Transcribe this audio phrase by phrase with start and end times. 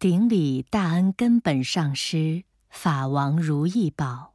[0.00, 4.34] 顶礼大恩根本上师法王如意宝。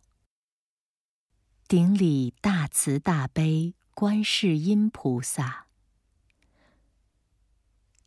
[1.67, 5.65] 顶礼大慈大悲观世音菩萨。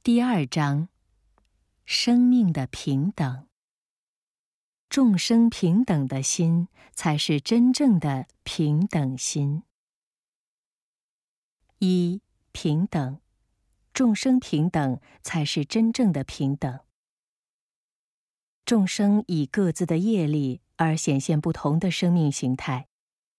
[0.04, 0.88] 第二章：
[1.84, 3.48] 生命的平等。
[4.88, 9.64] 众生平等的心，才是真正的平等心。
[11.80, 12.22] 一
[12.52, 13.20] 平等，
[13.92, 16.78] 众生平等才是真正的平等。
[18.68, 22.86] 众生以各自的业力而显现不同的生命形态。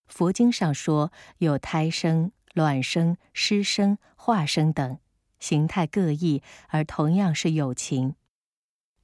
[0.08, 4.98] 佛经上说有胎生、卵生、湿生、化生等，
[5.40, 8.16] 形态各异，而同样是有情。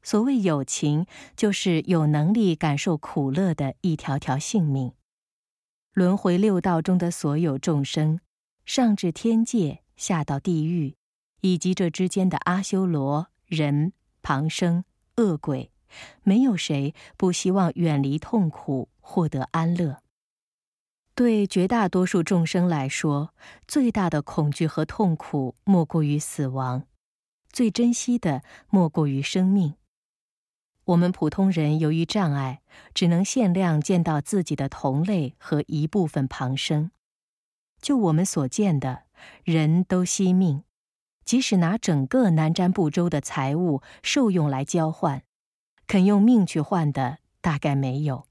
[0.01, 4.93] 所谓有情，就是有能力感受苦乐的一条条性命。
[5.93, 8.19] 轮回六道中的所有众生，
[8.65, 9.83] 上至天界。
[9.95, 10.95] 下到地狱，
[11.41, 14.85] 以及这之间的阿修罗、人、旁生、
[15.17, 15.71] 恶鬼，
[16.23, 20.01] 没有谁不希望远离痛苦，获得安乐。
[21.13, 23.33] 对绝大多数众生来说，
[23.67, 26.83] 最大的恐惧和痛苦莫过于死亡，
[27.51, 29.75] 最珍惜的莫过于生命。
[30.85, 32.61] 我们普通人由于障碍，
[32.93, 36.91] 只能限量见到自己的同类和一部分旁生。
[37.81, 39.03] 就我们所见的。
[39.43, 40.63] 人都惜命，
[41.23, 45.23] 即使拿整个南瞻部洲的财物受用来交换，
[45.87, 48.27] 肯用命去换的大概没有。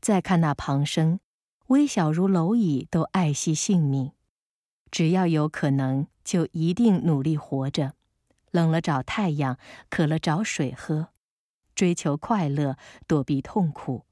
[0.00, 1.20] 再看那旁生，
[1.68, 4.12] 微小如蝼蚁，都爱惜性命，
[4.90, 7.94] 只要有可能，就一定努力活着。
[8.50, 9.58] 冷了找太阳，
[9.88, 11.08] 渴了找水喝，
[11.74, 14.04] 追求快乐，躲避痛苦。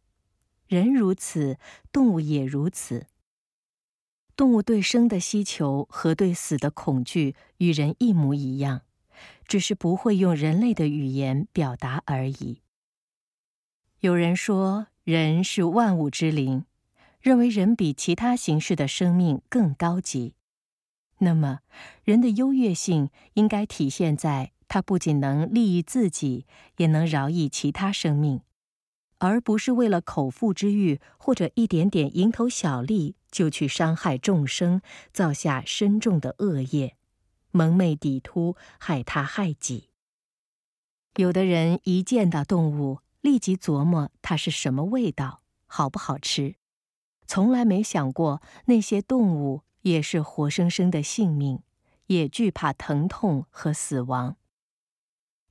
[0.67, 1.59] 人如此，
[1.91, 3.07] 动物也如此。
[4.37, 8.83] 动物对生的希求和对死的恐惧与人一模一样，
[9.47, 12.63] 只是不会用人类的语言表达而已。
[14.01, 16.65] 有人说人是万物之灵，
[17.21, 20.35] 认为人比其他形式的生命更高级。
[21.19, 21.61] 那么，
[22.03, 26.47] 人的优越性应该体现在他不仅能利益自己，
[26.79, 28.41] 也能饶益其他生命。
[29.19, 34.81] 而不是为了口腹之欲或者一点点蝇头小利就去伤害众生，
[35.13, 36.97] 造下深重的恶业，
[37.51, 39.91] 蒙昧抵突，害他害己。
[41.17, 46.55] 有的人一见到动物，立即琢磨它是什么味道，好不好吃，
[47.27, 51.63] 从来没想过那些动物也是活生生的性命，
[52.07, 54.37] 也惧怕疼痛和死亡。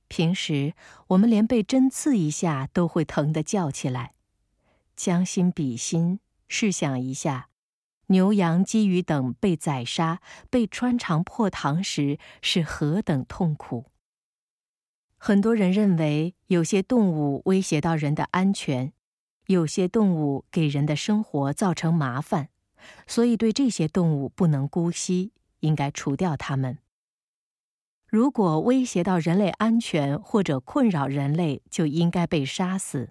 [0.08, 0.74] 平时
[1.08, 4.14] 我们连被针刺一下都会疼得叫起来，
[4.96, 6.18] 将心比心，
[6.48, 7.49] 试想一下，
[8.10, 13.86] 牛羊鸡鱼等被宰杀、被穿肠破膛时是何等痛苦。
[15.16, 18.92] 很多人认为有些动物威胁到人的安全，
[19.46, 22.48] 有些动物给人的生活造成麻烦，
[23.06, 26.78] 所以对这些动物不能姑息，应该除掉它们。
[28.08, 33.10] 如果威胁到人类安全或者困扰人类，就应该被杀死。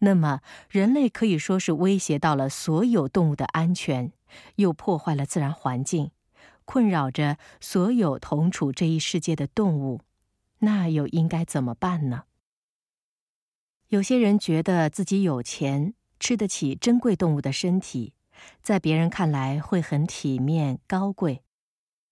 [0.00, 4.12] 那么，人类可以说是威胁到了所有动物的安全，
[4.56, 6.10] 又破坏了自然环境，
[6.64, 10.02] 困扰着所有同处这一世界的动物。
[10.60, 12.24] 那又应该怎么办呢？
[13.88, 18.12] 有些人觉得自己有钱，吃得起珍贵动物的身体，
[18.62, 21.42] 在别人看来会很体面高贵。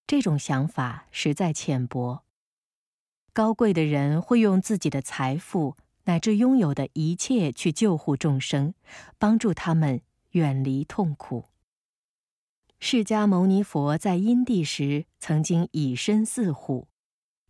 [0.07, 2.23] 这种想法实在浅薄。
[3.33, 8.73] 高贵的人会用自己的财富乃至拥有的一切去救护众生，
[9.19, 10.01] 帮助他们
[10.31, 11.45] 远离痛苦。
[12.79, 16.87] 释迦牟尼佛在因地时曾经以身饲虎，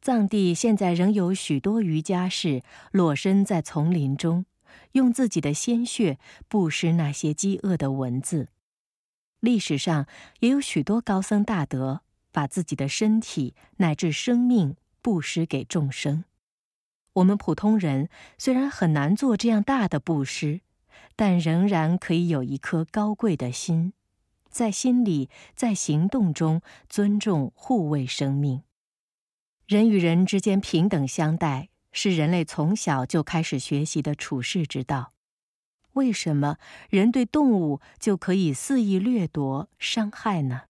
[0.02, 4.46] 藏地现在仍有许多瑜伽士裸身在丛林中，
[4.94, 6.18] 用自己的鲜血
[6.48, 8.50] 布施那些饥饿的蚊子。
[9.40, 10.08] 历史上
[10.40, 12.02] 也有许多高僧大德。
[12.30, 16.24] 把自己的身体乃至生命布施给众生。
[17.14, 20.62] 我们普通人虽然很难做这样大的布施，
[21.16, 23.94] 但仍然可以有一颗高贵的心，
[24.58, 28.64] 在心里，在行动中尊重护卫生命。
[29.68, 35.14] 人与人之间平等相待，是人类从小就开始学习的处世之道。
[35.94, 36.58] 为什么
[36.90, 40.64] 人对动物就可以肆意掠夺、伤害呢？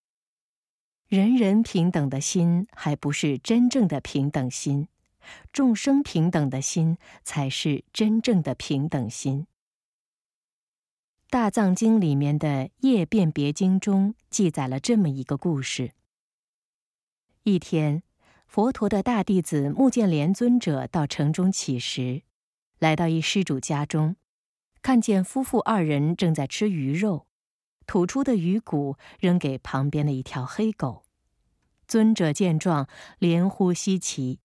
[1.07, 4.89] 人人平等的心还不是真正的平等心，
[5.53, 9.47] 众生平等的心才是真正的平等心。
[11.29, 12.47] 大藏经里面的
[12.79, 15.91] 《业辨别经》中记载了这么一个故事：
[17.43, 18.01] 一天，
[18.47, 22.21] 佛陀的大弟子目犍连尊者到城中乞食，
[22.79, 24.15] 来到一施主家中，
[24.81, 27.27] 看见夫妇二人正在吃鱼肉，
[27.85, 31.03] 吐出的鱼骨扔给旁边的一条黑狗。
[31.89, 32.87] 尊者见状，
[33.19, 34.39] 连呼稀奇。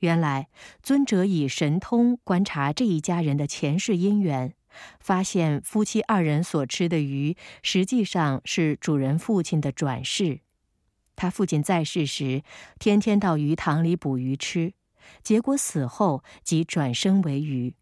[0.00, 0.48] 原来
[0.82, 4.56] 尊者以神通观察这一家人的前世姻缘，
[5.00, 10.40] 发现夫妻二人所吃的鱼实际上是主人父亲的转世。
[11.14, 12.42] 他父亲在世时，
[12.78, 14.72] 天天到鱼塘里捕鱼吃，
[15.22, 17.74] 结果死后即转生为鱼。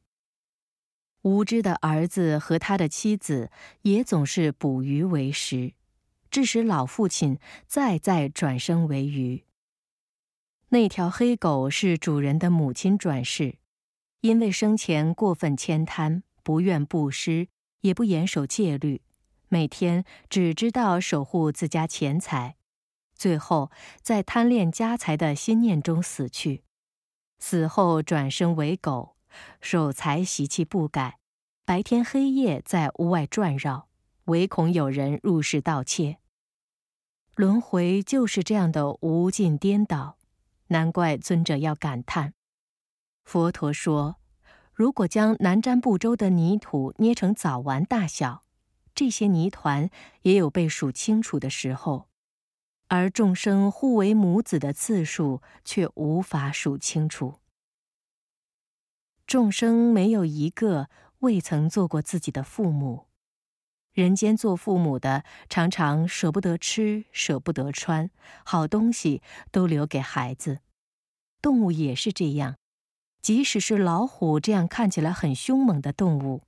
[1.22, 3.50] 无知的儿子和他的妻子
[3.82, 5.75] 也总是捕鱼为食，
[6.31, 9.44] 致使老父亲再再转生为鱼。
[10.70, 13.56] 那条黑狗是主人的母亲转世，
[14.22, 17.47] 因为生前过分悭贪，不愿布施，
[17.82, 19.02] 也不严守戒律，
[19.47, 22.56] 每天只知道守护自家钱财，
[23.14, 23.70] 最后
[24.02, 26.64] 在贪恋家财的心念中死去。
[27.38, 29.14] 死后转生为狗，
[29.61, 31.20] 守财习气不改，
[31.64, 33.87] 白天黑夜在屋外转绕，
[34.25, 36.19] 唯恐有人入室盗窃。
[37.37, 40.19] 轮回就是这样的无尽颠倒。
[40.67, 42.35] 难怪尊者要感叹。
[43.23, 44.17] 佛陀说
[44.80, 48.44] ：“如果将南瞻部洲的泥土捏成枣丸大小，
[48.94, 49.90] 这些泥团
[50.22, 52.08] 也有被数清楚的时候，
[52.88, 57.40] 而众生互为母子的次数却无法数清楚。
[59.26, 60.88] 众生没有一个
[61.18, 63.08] 未曾做过自己的父母。
[63.92, 68.10] 人间做父母的常常舍不得吃，舍不得穿，
[68.46, 69.20] 好东西
[69.52, 70.60] 都留给孩子。”
[71.42, 72.56] 动物也是这样，
[73.22, 76.43] 即使是老虎这样看起来很凶猛的动物，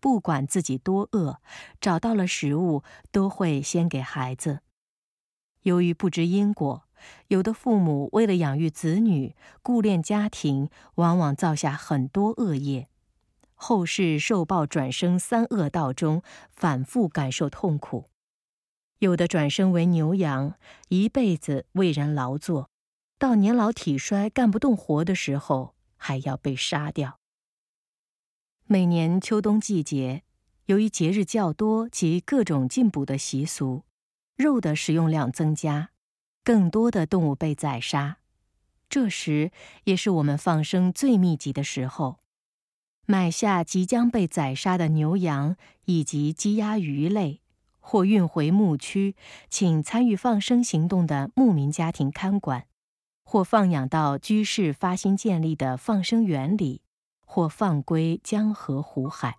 [0.00, 1.40] 不管自己多饿，
[1.80, 4.60] 找到了食物都会先给孩子。
[5.62, 6.84] 由于不知因果，
[7.28, 12.88] 有的父母为了养育子女、顾恋家庭，往往造下很多恶业，
[13.54, 18.06] 后世受报转生三恶道中，反复感受痛苦。
[18.98, 20.54] 有的转生为牛羊，
[20.88, 22.68] 一辈子为人劳作。
[23.18, 27.20] 到年老体衰、干不动活的时候，还要被杀掉。
[28.64, 30.24] 每年秋冬季节，
[30.66, 33.84] 由于节日较多及各种进补的习俗，
[34.36, 35.90] 肉的使用量增加，
[36.42, 38.16] 更多的动物被宰杀。
[38.88, 39.52] 这时
[39.84, 42.18] 也是我们放生最密集的时候。
[43.06, 47.40] 买下即将被宰杀的牛羊以及鸡鸭鱼类，
[47.80, 49.16] 或运回牧区，
[49.48, 52.68] 请参与放生行动的牧民家庭看管。
[53.30, 56.82] 或放养到居士发心建立的放生园里，
[57.24, 59.38] 或放归江河湖海。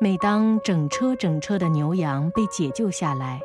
[0.00, 3.38] 每当整车整车的牛羊被解救下来，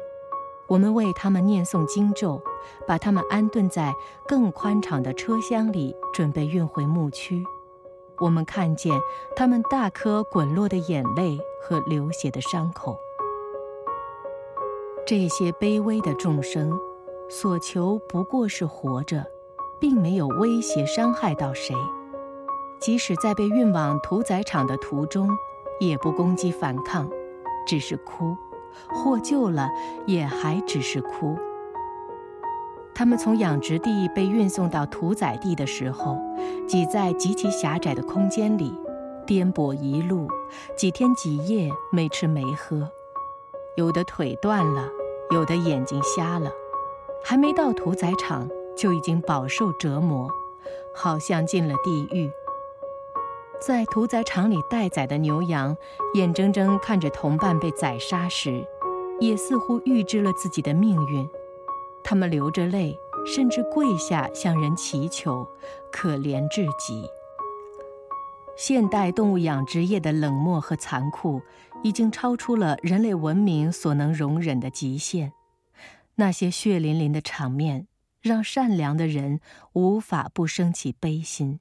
[0.69, 2.42] 我们为他们念诵经咒，
[2.88, 3.94] 把他们安顿在
[4.25, 7.44] 更宽敞的车厢里，准备运回牧区。
[8.19, 8.98] 我们看见
[9.36, 12.98] 他们大颗滚落的眼泪和流血的伤口。
[15.06, 16.72] 这些卑微的众生。
[17.29, 19.25] 所求不过是活着，
[19.79, 21.75] 并没有威胁伤害到谁。
[22.79, 25.29] 即使在被运往屠宰场的途中，
[25.79, 27.09] 也不攻击反抗，
[27.68, 28.35] 只是哭；
[28.89, 29.69] 获救了，
[30.06, 31.35] 也还只是哭。
[32.95, 36.18] 他们从养殖地被运送到屠宰地的时候，
[36.68, 38.74] 挤在极其狭窄的空间里，
[39.25, 40.27] 颠簸一路，
[40.75, 42.89] 几天几夜没吃没喝，
[43.75, 44.88] 有的腿断了，
[45.31, 46.50] 有的眼睛瞎了。
[47.24, 50.29] 还没到屠宰场，就已经饱受折磨，
[50.95, 52.29] 好像进了地狱。
[53.59, 55.75] 在屠宰场里待宰的牛羊，
[56.13, 58.63] 眼睁睁看着同伴被宰杀时，
[59.19, 61.27] 也似乎预知了自己的命运。
[62.03, 65.45] 他们流着泪，甚至跪下向人祈求，
[65.91, 67.09] 可怜至极。
[68.55, 71.41] 现代动物养殖业的冷漠和残酷，
[71.83, 75.33] 已经超出了人类文明所能容忍的极限。
[76.19, 77.88] 那些血淋淋的场面，
[78.21, 79.39] 让善良的人
[79.74, 81.59] 无法不升起悲心。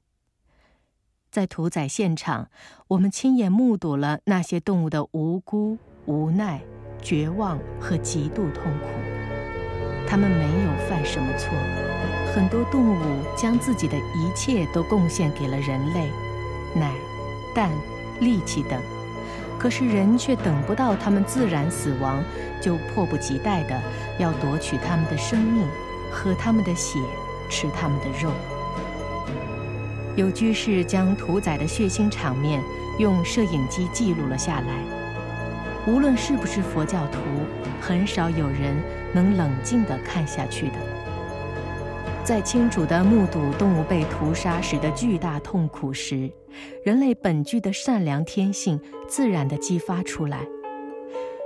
[1.31, 2.49] 在屠宰现场，
[2.89, 6.63] 我们亲眼目睹了那些动物的无辜、无奈、
[7.03, 8.87] 绝望和极度痛苦。
[10.09, 11.51] 他们没有犯什么错，
[12.35, 16.11] 很多动物将自己的一切都贡献给了人类，
[16.75, 16.95] 奶、
[17.55, 17.71] 蛋、
[18.21, 18.96] 力气等。
[19.59, 22.23] 可是人却等不到他们自然死亡，
[22.61, 23.81] 就迫不及待的
[24.19, 25.67] 要夺取他们的生命，
[26.11, 26.99] 喝他们的血，
[27.49, 28.31] 吃他们的肉。
[30.15, 32.63] 有居士将屠宰的血腥场面
[32.99, 34.85] 用摄影机记录了下来。
[35.87, 37.19] 无论是不是佛教徒，
[37.81, 38.77] 很少有人
[39.13, 40.96] 能冷静的看下去的。
[42.27, 46.29] 在清楚地目睹动物被屠杀时的巨大痛苦时，
[46.83, 50.41] 人类本具的善良天性自然地激发出来。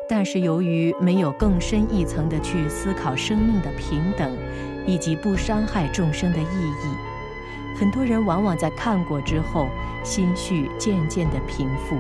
[0.09, 4.35] 但是由于没有更深一层的去思考生命的平等，
[4.87, 9.69] 以及不伤害众生的意义，很多人往往在看过之后，
[10.03, 11.99] 心绪渐渐地平复，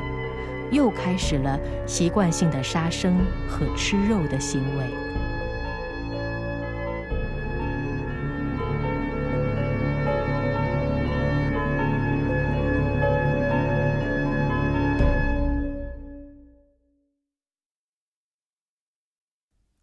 [0.70, 3.14] 又开始了习惯性的杀生
[3.46, 5.09] 和吃肉的行为。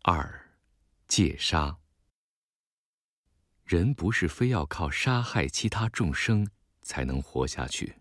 [0.09, 0.55] 二，
[1.09, 1.77] 戒杀。
[3.65, 6.49] 人不是非要靠杀害其他众生
[6.81, 7.93] 才能活下去。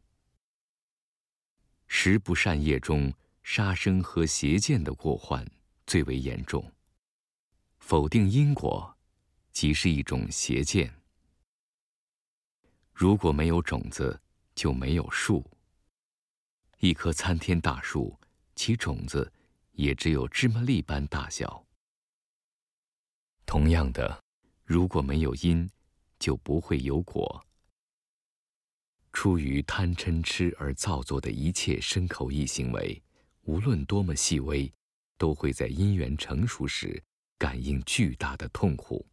[1.88, 5.44] 十不善业中，杀生和邪见的过患
[5.84, 6.72] 最为严重。
[7.80, 8.96] 否定因果，
[9.50, 10.94] 即是一种邪见。
[12.92, 14.22] 如果没有种子，
[14.54, 15.44] 就没有树。
[16.78, 18.16] 一棵参天大树，
[18.54, 19.32] 其种子
[19.72, 21.65] 也只有芝麻粒般大小。
[23.46, 24.22] 同样的，
[24.64, 25.70] 如果没有因，
[26.18, 27.46] 就不会有果。
[29.12, 33.02] 出于贪嗔痴而造作的一切身口意行为，
[33.42, 34.70] 无论多么细微，
[35.16, 37.02] 都会在因缘成熟时
[37.38, 39.06] 感应巨大的痛苦。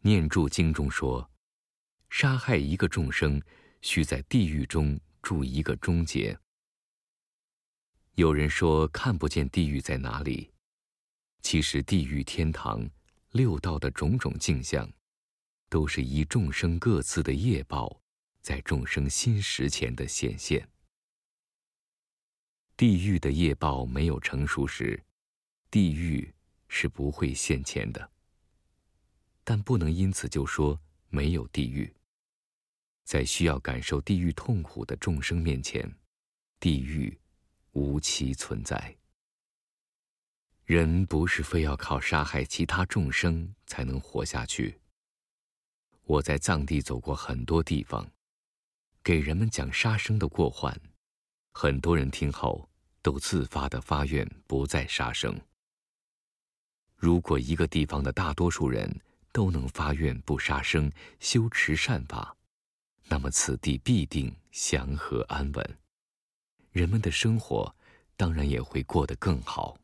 [0.00, 1.30] 念住经中说，
[2.08, 3.40] 杀害一个众生，
[3.82, 6.36] 需在地狱中住一个终结。
[8.14, 10.50] 有人说看不见地狱在哪里。
[11.42, 12.88] 其实，地狱、天堂、
[13.32, 14.90] 六道的种种镜像，
[15.68, 18.00] 都是以众生各自的业报，
[18.40, 20.68] 在众生心识前的显现。
[22.76, 25.02] 地狱的业报没有成熟时，
[25.70, 26.32] 地狱
[26.68, 28.10] 是不会现前的。
[29.42, 31.92] 但不能因此就说没有地狱。
[33.04, 35.92] 在需要感受地狱痛苦的众生面前，
[36.60, 37.18] 地狱
[37.72, 38.96] 无其存在。
[40.70, 44.78] 人不是非要靠杀害其他众生才能活下去。
[46.04, 48.08] 我在藏地走过很多地方，
[49.02, 50.80] 给人们讲杀生的过患，
[51.54, 52.70] 很多人听后
[53.02, 55.36] 都自发的发愿不再杀生。
[56.94, 58.88] 如果一个地方的大多数人
[59.32, 62.36] 都能发愿不杀生、修持善法，
[63.08, 65.78] 那么此地必定祥和安稳，
[66.70, 67.74] 人们的生活
[68.16, 69.76] 当然也会过得更好。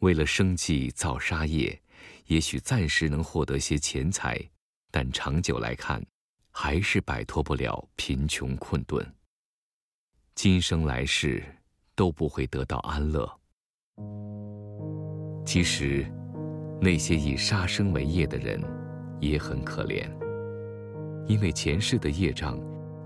[0.00, 1.76] 为了生计造杀业，
[2.26, 4.40] 也许暂时能获得些钱财，
[4.92, 6.00] 但长久来看，
[6.52, 9.04] 还是摆脱不了贫穷困顿。
[10.36, 11.42] 今生来世
[11.96, 13.28] 都不会得到安乐。
[15.44, 16.08] 其实，
[16.80, 18.62] 那些以杀生为业的人
[19.20, 20.08] 也很可怜，
[21.26, 22.56] 因为前世的业障，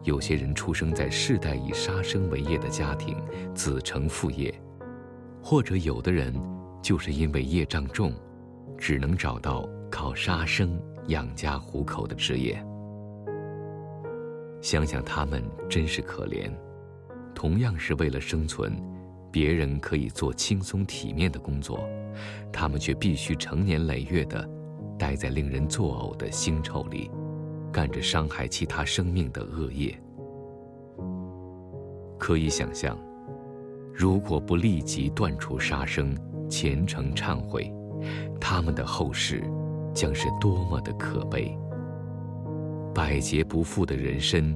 [0.05, 3.17] 有些人出生在世代以杀生为业的家庭，
[3.55, 4.55] 子承父业，
[5.43, 6.35] 或者有的人。
[6.83, 8.13] 就是因为业障重，
[8.77, 12.63] 只能找到靠杀生养家糊口的职业。
[14.61, 16.51] 想想他们真是可怜，
[17.35, 18.73] 同样是为了生存，
[19.31, 21.89] 别人可以做轻松体面的工作，
[22.53, 24.49] 他们却必须成年累月的
[24.99, 27.11] 待在令人作呕的腥臭里，
[27.73, 29.97] 干着伤害其他生命的恶业。
[32.19, 32.97] 可以想象，
[33.93, 36.17] 如果不立即断除杀生，
[36.53, 37.73] 虔诚忏悔，
[38.39, 39.43] 他们的后世
[39.95, 41.59] 将是多么的可悲！
[42.95, 44.55] 百劫不复的人生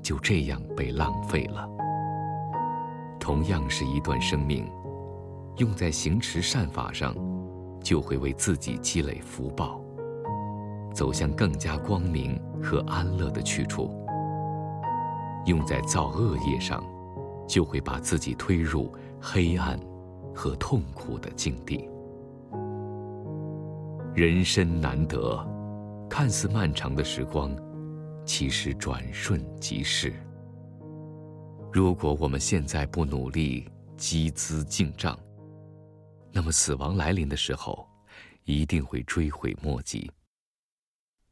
[0.00, 1.68] 就这样被浪费了。
[3.18, 4.70] 同样是一段生命，
[5.56, 7.12] 用在行持善法上，
[7.82, 9.80] 就会为自己积累福报，
[10.94, 13.90] 走向更加光明和安乐的去处；
[15.44, 16.84] 用在造恶业上，
[17.48, 19.76] 就会把自己推入黑暗。
[20.36, 21.88] 和痛苦的境地，
[24.14, 25.42] 人生难得，
[26.10, 27.56] 看似漫长的时光，
[28.26, 30.12] 其实转瞬即逝。
[31.72, 33.66] 如果我们现在不努力
[33.96, 35.18] 积资进账，
[36.30, 37.88] 那么死亡来临的时候，
[38.44, 40.10] 一定会追悔莫及。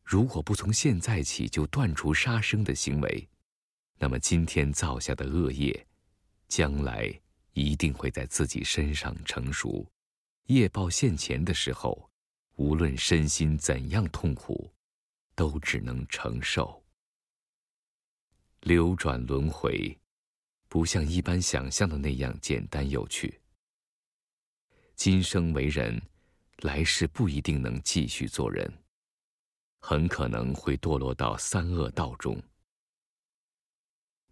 [0.02, 3.28] 如果不从现在起就断除杀生的行为，
[3.98, 5.86] 那么今天造下的恶业，
[6.48, 7.20] 将来。
[7.54, 9.90] 一定会在自己身上成熟，
[10.46, 12.10] 业报现前的时候，
[12.56, 14.70] 无论身心怎样痛苦，
[15.34, 16.84] 都只能承受。
[18.60, 19.96] 流转轮回，
[20.68, 23.40] 不像一般想象的那样简单有趣。
[24.96, 26.02] 今生为人，
[26.62, 28.72] 来世不一定能继续做人，
[29.78, 32.42] 很可能会堕落到三恶道中。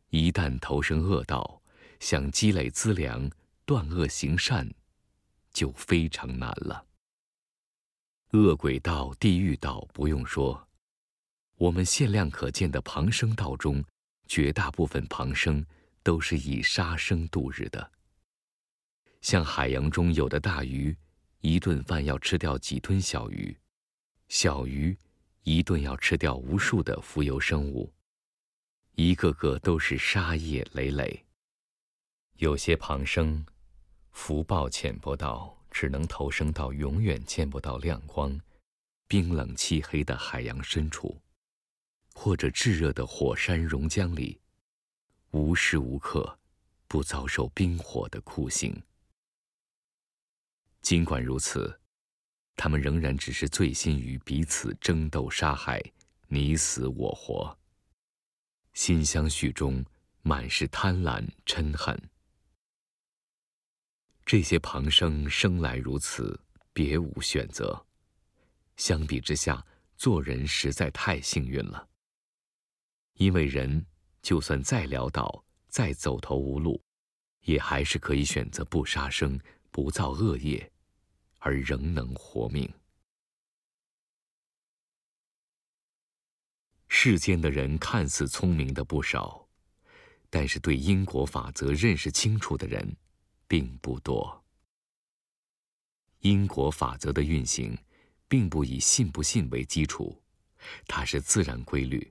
[0.09, 1.62] 一旦投生恶道，
[2.03, 3.31] 想积累资粮、
[3.65, 4.69] 断恶行善，
[5.53, 6.85] 就非常难了。
[8.33, 10.67] 恶鬼道、地狱道不用说，
[11.55, 13.85] 我们限量可见的旁生道中，
[14.27, 15.65] 绝大部分旁生
[16.03, 17.93] 都是以杀生度日的。
[19.21, 20.97] 像海洋中有的大鱼，
[21.41, 23.57] 一顿饭要吃掉几吨小鱼；
[24.29, 24.99] 小鱼
[25.45, 27.93] 一顿要吃掉无数的浮游生物，
[28.97, 31.25] 一个个都是杀业累累。
[32.37, 33.45] 有些旁生，
[34.13, 35.57] 福报浅薄到。
[35.75, 38.39] 只能投生到永远见不到亮光、
[39.09, 41.19] 冰冷漆黑的海洋深处，
[42.13, 44.39] 或者炙热的火山熔浆里，
[45.31, 46.39] 无时无刻
[46.87, 48.83] 不遭受冰火的酷刑。
[50.83, 51.81] 尽管如此，
[52.55, 55.83] 他们仍然只是醉心于彼此争斗、杀害、
[56.29, 57.57] 你死我活，
[58.75, 59.83] 心相续中
[60.21, 61.99] 满是贪婪嗔恨。
[64.33, 66.41] 这些旁生生来如此，
[66.73, 67.85] 别无选择。
[68.79, 69.63] 相比之下，
[69.95, 71.87] 做人实在太幸运了。
[73.17, 73.85] 因为人
[74.23, 76.83] 就算再潦倒、再走投无路，
[77.43, 79.39] 也还是可以选择不杀生、
[79.71, 80.73] 不造恶业，
[81.39, 82.67] 而仍能活命。
[86.89, 89.47] 世间的人看似聪明的不少，
[90.31, 92.97] 但是对因果法则认识清楚的人。
[93.53, 94.43] 并不多。
[96.21, 97.77] 因果法则的运行，
[98.27, 100.19] 并不以信不信为基础，
[100.87, 102.11] 它是自然规律。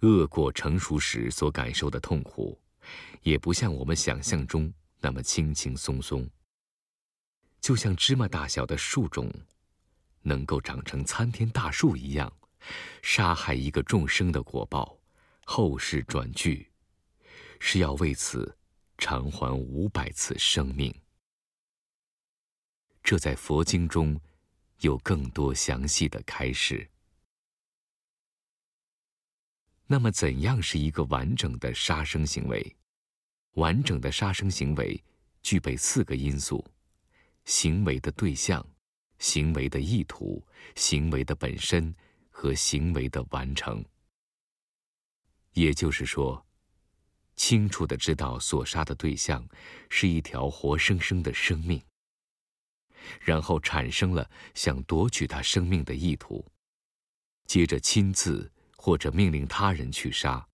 [0.00, 2.60] 恶果成熟时所感受的痛苦，
[3.22, 6.28] 也不像我们想象中那么轻轻松松。
[7.62, 9.32] 就像芝麻大小的树种，
[10.20, 12.30] 能够长成参天大树一样，
[13.00, 15.00] 杀害一个众生的果报，
[15.46, 16.70] 后世转聚，
[17.58, 18.54] 是要为此。
[18.98, 20.94] 偿还五百次生命，
[23.02, 24.18] 这在佛经中
[24.80, 26.88] 有更多详细的开示。
[29.86, 32.76] 那么，怎样是一个完整的杀生行为？
[33.52, 35.02] 完整的杀生行为
[35.42, 36.64] 具备四个因素：
[37.44, 38.66] 行为的对象、
[39.18, 40.42] 行为的意图、
[40.74, 41.94] 行为的本身
[42.30, 43.84] 和行为的完成。
[45.52, 46.45] 也就是说。
[47.36, 49.46] 清楚的知道所杀的对象
[49.88, 51.82] 是一条活生生的生命，
[53.20, 56.44] 然后产生了想夺取他生命的意图，
[57.46, 60.46] 接着亲自或者命令他人去杀，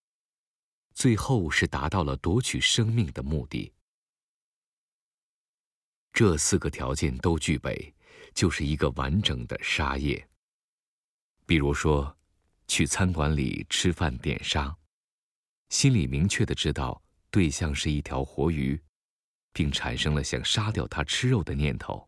[0.92, 3.72] 最后是达到了夺取生命的目的。
[6.12, 7.94] 这四个条件都具备，
[8.34, 10.28] 就是一个完整的杀业。
[11.46, 12.14] 比如说，
[12.68, 14.76] 去餐馆里吃饭点杀。
[15.72, 18.78] 心里明确的知道对象是一条活鱼，
[19.54, 22.06] 并产生了想杀掉它吃肉的念头，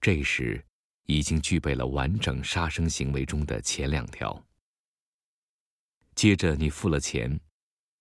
[0.00, 0.64] 这时
[1.04, 4.42] 已经具备了完整杀生行为中的前两条。
[6.14, 7.38] 接着你付了钱，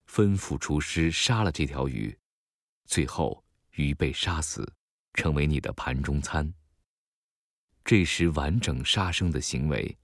[0.07, 2.17] 吩咐厨师杀了这条鱼，
[2.85, 4.65] 最后鱼被杀死，
[5.13, 6.51] 成为你的盘中餐。
[7.83, 9.95] 这时完整杀生的行为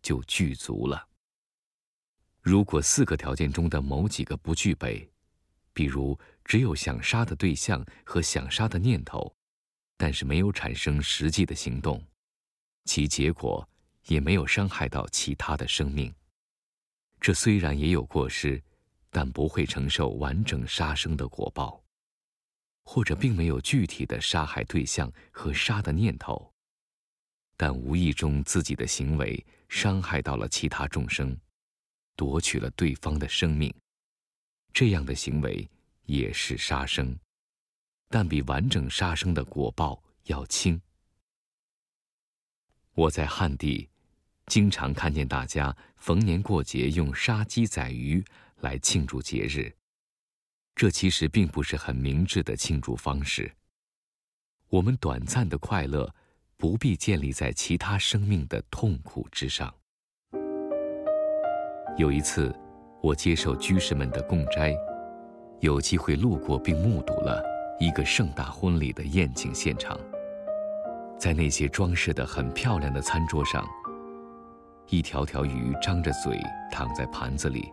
[0.00, 1.10] 就具足了。
[2.44, 5.10] 如果四个条件中的某几个不具备，
[5.72, 9.34] 比如只有想杀的对象和想杀的念头，
[9.96, 12.04] 但是没有产生实际的行动，
[12.84, 13.66] 其结果
[14.08, 16.14] 也没有伤害到其他的生命，
[17.18, 18.62] 这虽然也有过失，
[19.08, 21.82] 但不会承受完整杀生的果报；
[22.84, 26.52] 或者并没有具体的杀害对象和杀的念头，
[27.56, 31.34] 但无意中自己的行为伤害到了其他众生。
[32.16, 33.74] 夺取了对方的生命，
[34.72, 35.68] 这样的行为
[36.04, 37.18] 也是杀生，
[38.08, 40.80] 但比完整杀生的果报要轻。
[42.92, 43.88] 我在汉地，
[44.46, 48.24] 经常看见大家逢年过节用杀鸡宰鱼
[48.60, 49.74] 来庆祝节日，
[50.76, 53.52] 这其实并不是很明智的庆祝方式。
[54.68, 56.14] 我们短暂的快乐，
[56.56, 59.74] 不必建立在其他生命的痛苦之上。
[61.96, 62.52] 有一次，
[63.00, 64.76] 我接受居士们的供斋，
[65.60, 67.40] 有机会路过并目睹了
[67.78, 69.96] 一个盛大婚礼的宴请现场。
[71.16, 73.64] 在那些装饰的很漂亮的餐桌上，
[74.88, 77.70] 一条条鱼张着嘴躺在盘子里，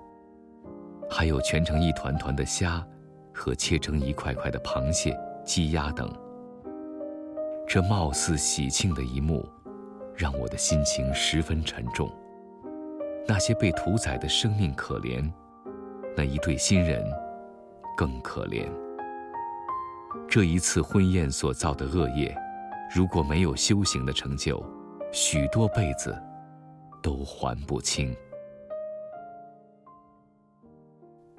[1.09, 2.85] 还有蜷成一团团的虾
[3.33, 6.07] 和切成一块块的螃蟹、鸡鸭等。
[7.67, 9.49] 这貌似喜庆的一幕，
[10.15, 12.07] 让我的心情十分沉重。
[13.27, 15.31] 那些被屠宰的生命可怜，
[16.15, 17.03] 那一对新人
[17.95, 18.69] 更可怜。
[20.29, 22.35] 这一次婚宴所造的恶业，
[22.93, 24.63] 如果没有修行的成就，
[25.11, 26.17] 许多辈子
[27.01, 28.15] 都还不清。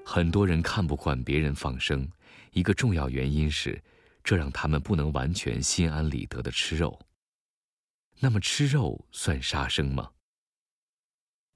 [0.04, 2.08] 很多人看不惯别人放生，
[2.52, 3.80] 一个重要原因是，
[4.24, 6.98] 这让他们不能完全心安理得的吃肉。
[8.20, 10.10] 那么，吃肉算杀生吗？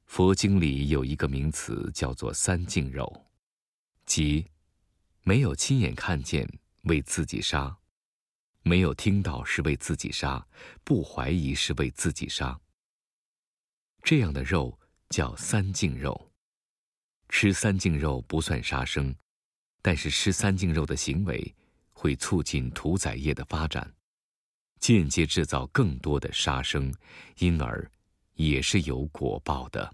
[0.06, 3.26] 佛经里有一个名词叫做“三净肉”，
[4.06, 4.46] 即
[5.22, 6.48] 没有亲眼看见
[6.84, 7.76] 为自己杀，
[8.62, 10.46] 没有听到是为自己杀，
[10.84, 12.58] 不怀疑是为自己杀。
[14.02, 14.78] 这样的肉
[15.10, 16.32] 叫三净肉。
[17.28, 19.14] 吃三净肉不算杀生，
[19.82, 21.54] 但是吃三净肉的行为
[21.92, 23.92] 会促进屠宰业的发展，
[24.78, 26.94] 间接制造更多的杀生，
[27.38, 27.90] 因而
[28.34, 29.92] 也是有果报的。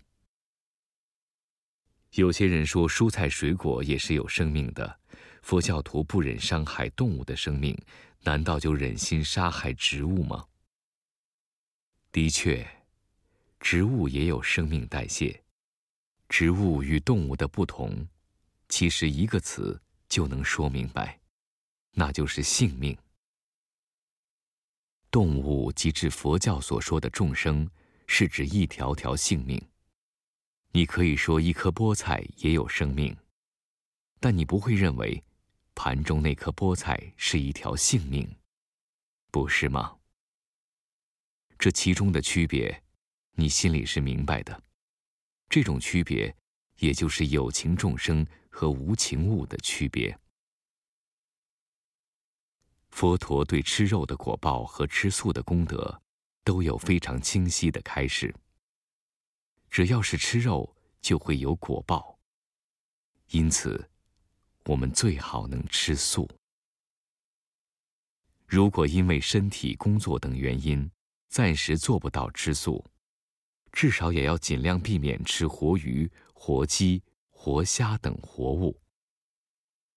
[2.12, 5.00] 有些人说蔬菜水果也是有生命的，
[5.40, 7.74] 佛教徒不忍伤害动物的生命，
[8.20, 10.44] 难道就忍心杀害植物吗？
[12.10, 12.66] 的确，
[13.60, 15.42] 植物也有生命代谢。
[16.28, 18.06] 植物与动物的不同，
[18.68, 21.18] 其实一个词就能说明白，
[21.92, 22.94] 那就是性命。
[25.10, 27.66] 动物即指佛教所说的众生，
[28.06, 29.62] 是指一条条性命。
[30.74, 33.14] 你可以说一颗菠菜也有生命，
[34.18, 35.22] 但你不会认为
[35.74, 38.26] 盘中那颗菠菜是一条性命，
[39.30, 39.94] 不是吗？
[41.58, 42.82] 这其中的区别，
[43.32, 44.62] 你心里是明白的。
[45.50, 46.34] 这种区别，
[46.78, 50.18] 也就是有情众生和无情物的区别。
[52.88, 56.00] 佛陀对吃肉的果报和吃素的功德，
[56.44, 58.34] 都有非常清晰的开示。
[59.72, 62.18] 只要是吃肉，就会有果报。
[63.30, 63.88] 因此，
[64.66, 66.28] 我们最好能吃素。
[68.46, 70.90] 如果因为身体、工作等原因，
[71.30, 72.84] 暂时做不到吃素。
[73.72, 78.78] 至少也要尽量避免吃活鱼、活鸡、活虾等活物。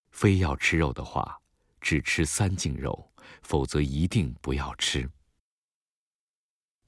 [0.10, 1.38] 非要吃肉的话，
[1.82, 3.12] 只吃三净肉，
[3.42, 5.12] 否则一定不要吃。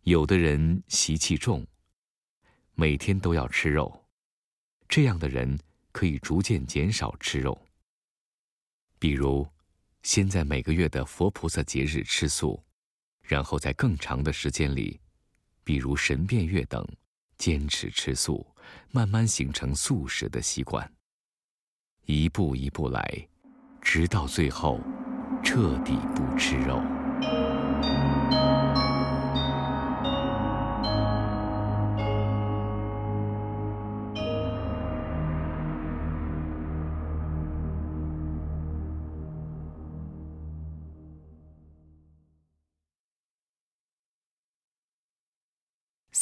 [0.04, 1.68] 有的人习气重，
[2.80, 4.06] 每天都要吃肉，
[4.88, 5.60] 这样的人
[5.92, 7.60] 可以逐渐减少吃肉。
[9.00, 9.48] 比如，
[10.04, 12.64] 先在每个月的佛菩萨节日吃素，
[13.24, 15.00] 然后在更长的时间里。
[15.64, 16.88] 比如神变月等，
[17.40, 18.46] 坚持吃素，
[18.92, 20.88] 慢慢形成素食的习惯。
[22.06, 23.28] 一步一步来，
[23.82, 24.80] 直到最后，
[25.44, 26.97] 彻底不吃肉。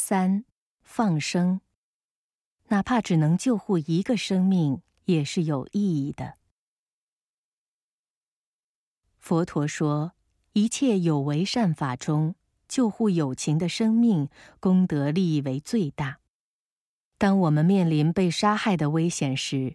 [0.08, 0.44] 三，
[0.84, 1.60] 放生，
[2.68, 6.34] 哪怕只能救护一个生命，也是有意义的。
[9.18, 10.12] 佛陀说，
[10.52, 12.36] 一切有为善法中，
[12.68, 14.28] 救护有情的生命，
[14.60, 16.20] 功德利益为最大。
[17.18, 19.74] 当我们面临被杀害的危险时，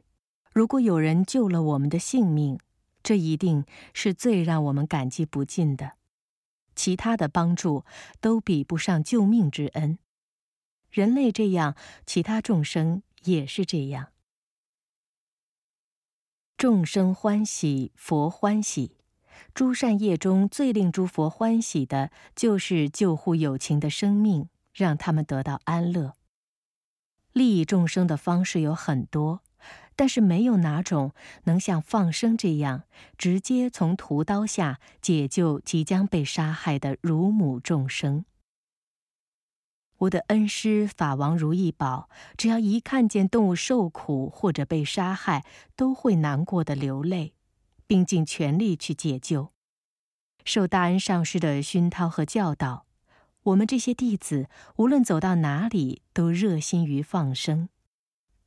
[0.54, 2.58] 如果有人救了我们的性命，
[3.04, 5.98] 这一定是最让我们感激不尽的。
[6.74, 7.84] 其他的帮助
[8.22, 10.00] 都比不上救命之恩。
[10.92, 11.76] 人类这样，
[12.06, 14.10] 其他众生也是这样。
[16.58, 18.98] 众生欢喜，佛欢喜。
[19.54, 26.14] 诸善业中最令诸佛欢喜的，就是救护有情的生命，让他们得到安乐。
[27.34, 29.42] 利益众生的方式有很多，
[29.96, 31.14] 但是没有哪种
[31.46, 32.84] 能像放生这样，
[33.18, 38.26] 直接从屠刀下解救即将被杀害的乳母众生。
[40.02, 47.36] 我的恩师法王如意宝，只要一看见动物受苦或者被杀害，都会难过的流泪，
[47.86, 49.52] 并尽全力去解救。
[50.44, 52.88] 受大恩上师的熏陶和教导，
[53.44, 57.70] 我们这些弟子无论走到哪里，都热心于放生，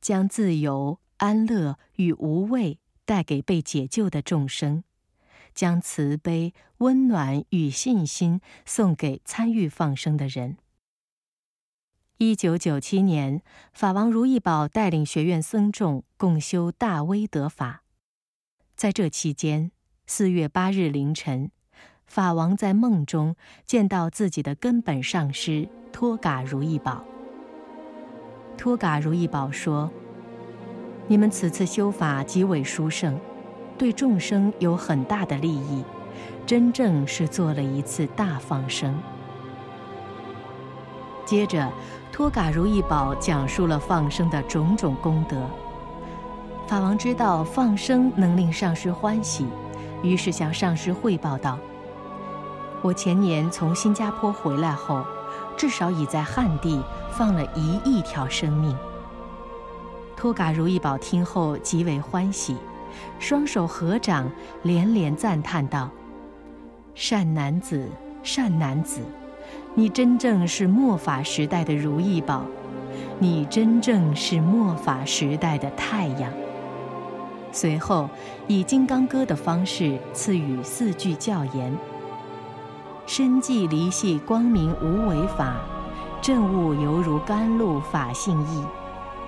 [0.01, 4.83] 将自由、安乐与无畏带给被解救的众生，
[5.53, 10.57] 将慈悲、温暖与信心送给参与放生的人。
[12.17, 13.41] 一九九七年，
[13.73, 17.83] 法王如意宝带领学院僧众共修大威德法。
[18.77, 19.71] 在这期间，
[20.07, 21.51] 四月八日凌晨，
[22.05, 27.03] 法王在梦中见到自己的根本上师托嘎如意宝。
[28.57, 29.91] 托嘎如意宝说
[31.09, 33.19] ：“你们此次修法极为殊胜，
[33.77, 35.83] 对众生有很大的利益，
[36.45, 38.97] 真正是做了一次大放生。”
[41.25, 41.73] 接着，
[42.15, 45.35] 托嘎如意宝讲述了放生的种种功德。
[46.65, 49.45] 法王知道放生能令上师欢喜，
[50.01, 51.59] 于是向上师汇报道
[52.81, 55.05] ：“我前年从新加坡回来后，
[55.57, 58.73] 至少已在汉地放了一亿条生命。”
[60.15, 62.55] 托嘎如意宝听后极为欢喜，
[63.19, 64.31] 双手合掌，
[64.63, 65.89] 连连赞叹道
[66.95, 67.89] ：“善男子，
[68.23, 69.01] 善男子！”
[69.77, 72.45] 你真正是末法时代的如意宝，
[73.19, 76.31] 你真正是末法时代的太阳。
[77.51, 78.09] 随后，
[78.47, 81.77] 以金刚歌的方式赐予四句教言：
[83.05, 85.57] 身寂离系光明无为法，
[86.21, 88.63] 正悟犹如甘露法性意，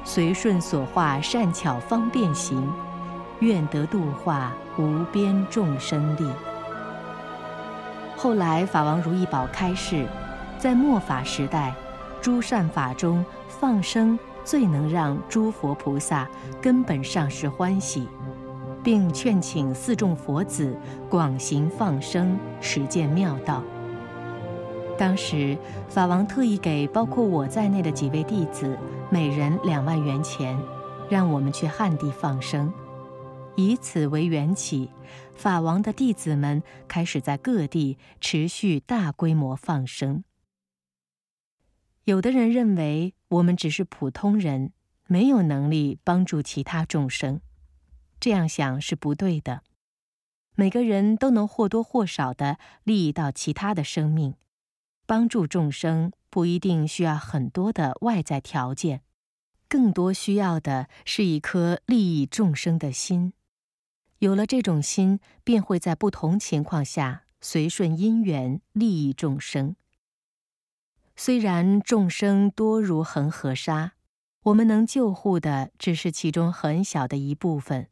[0.06, 2.72] 随顺所化善巧方便行，
[3.40, 6.32] 愿得度化无边众生力。
[8.16, 10.08] 后来，法王如意宝开示。
[10.60, 11.74] 在末法时代，
[12.22, 16.28] 诸善法中放生最能让诸佛菩萨
[16.62, 18.08] 根本上是欢喜，
[18.84, 20.76] 并劝请四众佛子
[21.10, 23.64] 广行放生，实践妙道。
[24.98, 25.56] 当时
[25.88, 28.76] 法王特意给包括我在内的几位弟子
[29.12, 30.58] 每人两万元钱，
[31.08, 32.74] 让我们去汉地放生，
[33.56, 34.90] 以此为缘起，
[35.36, 40.24] 法王的弟子们开始在各地持续大规模放生。
[42.08, 44.72] 有的人认为我们只是普通人，
[45.08, 47.42] 没有能力帮助其他众生，
[48.18, 49.62] 这样想是不对的。
[50.56, 54.36] 每个人都能或多或少的利益到其他的生命，
[55.06, 59.02] 帮助众生不一定需要很多的外在条件，
[59.68, 63.34] 更多需要的是一颗利益众生的心。
[64.20, 69.76] 有了这种心，便会在不同情况下随顺因缘利益众生。
[71.20, 73.94] 虽然众生多如恒河沙，
[74.44, 77.90] 我们能救护的只是其中很小的一部分，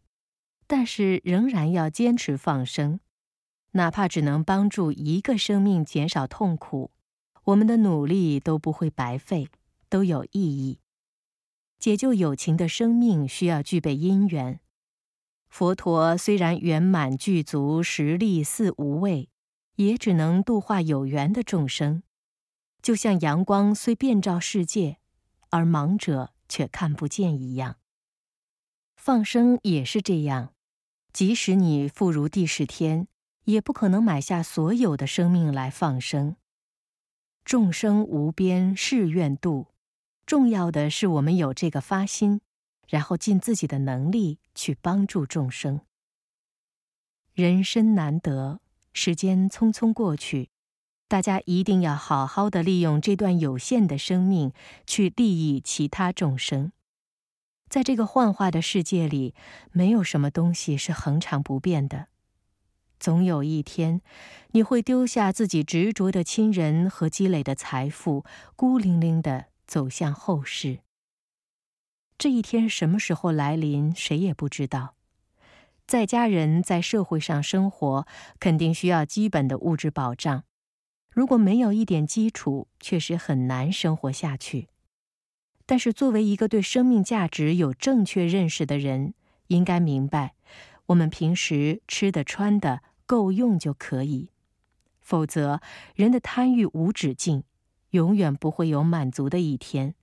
[0.67, 2.99] 但是仍然要坚持放生，
[3.71, 6.91] 哪怕只能帮助一个生命减少痛苦，
[7.45, 9.49] 我们的努力都不会白费，
[9.89, 10.79] 都有意义。
[11.79, 14.59] 解救有情的生命需要具备因缘，
[15.49, 19.29] 佛陀虽然圆满具足实力四无畏，
[19.77, 22.03] 也只能度化有缘的众生。
[22.85, 24.97] 就像阳光虽遍照世界，
[25.49, 27.77] 而盲者却看不见一样。
[28.95, 30.53] 放生也是这样，
[31.11, 33.07] 即使你富如地势天，
[33.45, 36.35] 也不可能买下所有的生命来放生。
[37.43, 39.69] 众生无边誓愿度，
[40.27, 42.41] 重要的是我们有这个发心，
[42.87, 45.81] 然后尽自己的能力去帮助众生。
[47.33, 48.59] 人生难得，
[48.93, 50.51] 时间匆匆过去。
[51.07, 54.51] 大家一定要好好的利用这段有限的生命，
[54.87, 56.71] 去利益其他众生。
[57.69, 59.35] 在这个幻化的世界里，
[59.71, 62.07] 没有什么东西是恒常不变的。
[62.99, 64.01] 总有一天，
[64.51, 68.23] 你会丢下自己执着的亲人和积累的财富，
[68.55, 70.79] 孤零零的走向后世。
[72.17, 74.95] 这一天什么时候来临，谁也不知道。
[75.85, 78.07] 在家人在社会上生活，
[78.39, 80.45] 肯定需要基本的物质保障。
[81.15, 84.67] 如果没有一点基础，确实很难生活下去。
[85.65, 89.13] 但是，作为一个对生命价值有正确认识的人，
[89.47, 90.35] 应该明白，
[90.87, 94.31] 我们平时吃的、穿的够用就可以。
[94.99, 95.61] 否则，
[95.95, 97.45] 人的贪欲无止境，
[97.91, 99.95] 永远不会有满足的一天，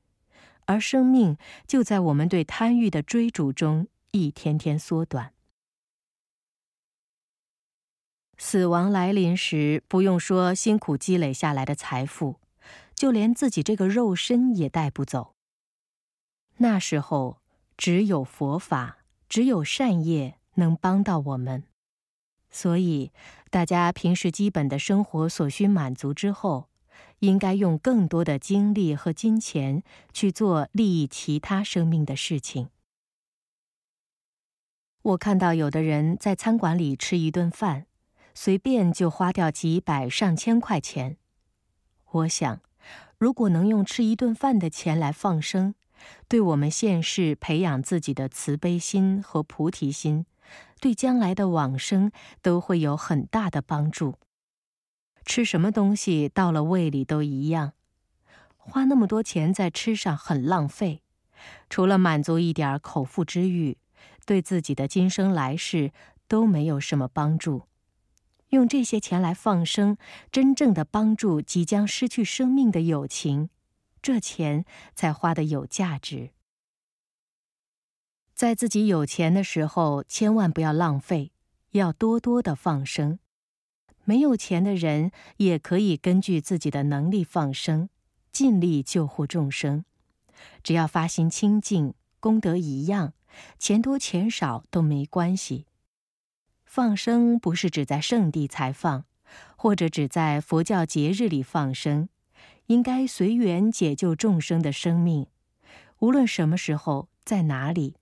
[0.65, 5.35] 而生命就在我们对贪欲的追逐中一天天缩短。
[8.45, 12.41] 死亡来临时，不用说辛苦积累下来的财富，
[12.93, 15.37] 就连自己这个肉身也带不走。
[16.57, 17.39] 那时候，
[17.77, 21.63] 只有佛法，只有善业能帮到我们。
[22.51, 23.13] 所以，
[23.49, 26.69] 大家平时基本的生活所需满足之后，
[27.21, 32.71] 应该用更多的精力和金钱去做利益其他生命的事情。
[35.03, 37.87] 我看到有的人在餐馆里吃一顿饭。
[38.35, 41.17] 随便就花掉几百上千块钱，
[42.11, 42.61] 我想，
[43.19, 45.75] 如果能用吃一顿饭的钱来放生，
[46.29, 50.27] 对我们现世培养自己的慈悲心和菩提心，
[50.81, 54.17] 对将来的往生都会有很大的帮助。
[55.25, 57.75] 吃什么东西到了胃里都一样，
[58.57, 61.03] 花那么多钱在吃上很浪费，
[61.71, 63.79] 除了满足一点口腹之欲，
[64.27, 65.93] 对自己的今生来世
[66.27, 67.63] 都没有什么帮助。
[68.53, 69.97] 用这些钱来放生，
[70.31, 73.49] 真正的帮助即将失去生命的友情，
[74.03, 76.31] 这钱才花的有价值。
[78.35, 81.33] 在自己有钱的时候，千万不要浪费，
[81.71, 83.19] 要多多的放生。
[84.05, 87.89] 没有钱的人也可以根据自己的能力放生，
[88.31, 89.87] 尽力救护众生。
[90.63, 93.15] 只要发心清净，功德一样，
[93.59, 95.65] 钱多钱少都没关系。
[96.75, 99.05] 放生不是只在圣地才放，
[99.57, 102.09] 或者只在佛教节日里放生，
[102.65, 105.27] 应该随缘解救众生的生命，
[105.99, 107.97] 无论什么时候在哪里。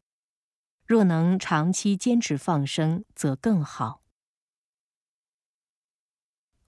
[0.87, 4.03] 若能长期坚持放生，则更好。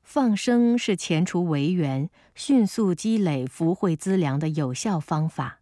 [0.02, 5.60] 放生是前除违缘、迅速积累福慧资粮的有效方法，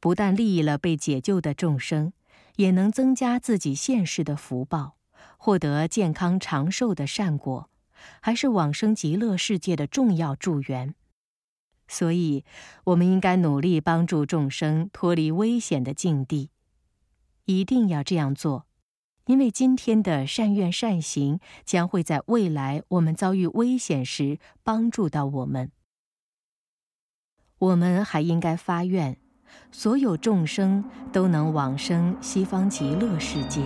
[0.00, 2.12] 不但利益了被解救的众生，
[2.56, 4.97] 也能增加自己现世的福报。
[5.38, 7.70] 获得健康长寿的善果，
[8.20, 10.94] 还是往生极乐世界的重要助缘。
[11.86, 12.44] 所以，
[12.84, 16.50] 我们应该努力帮助众生脱离危险的境地。
[17.46, 18.66] 一定要这样做，
[19.24, 25.72] 因为今天的善愿善行，将会在未来我们遭遇危险时帮助到我们。
[27.58, 29.16] 我们还应该发愿，
[29.72, 33.62] 所有众生都能往生西方极乐世界。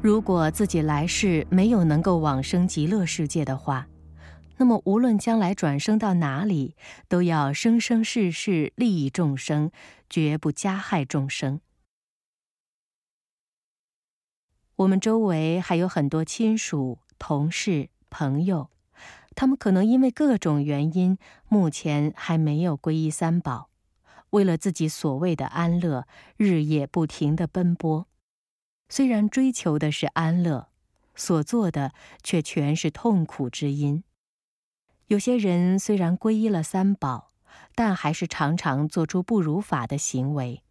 [0.00, 3.88] 如果自己来世没有能够往生极乐世界的话，
[4.56, 6.76] 那么无论将来转生到哪里，
[7.08, 9.72] 都要生生世世利益众生，
[10.08, 11.60] 绝不加害众生。
[14.76, 18.70] 我们周围还有很多亲属、同事、朋友，
[19.34, 23.68] 他们可能因为各种原因，目前还没有皈依三宝，
[24.30, 26.06] 为了自己所谓的安乐，
[26.36, 28.06] 日夜不停的奔波。
[28.88, 30.68] 虽然追求的是安乐，
[31.14, 34.02] 所做的却全是痛苦之因。
[35.08, 37.30] 有些人虽然皈依了三宝，
[37.74, 40.62] 但还是常常做出不如法的行为。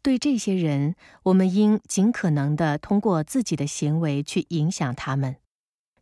[0.00, 5.36] 对这些人，我们应尽可能的通过自己的行为去影响他们，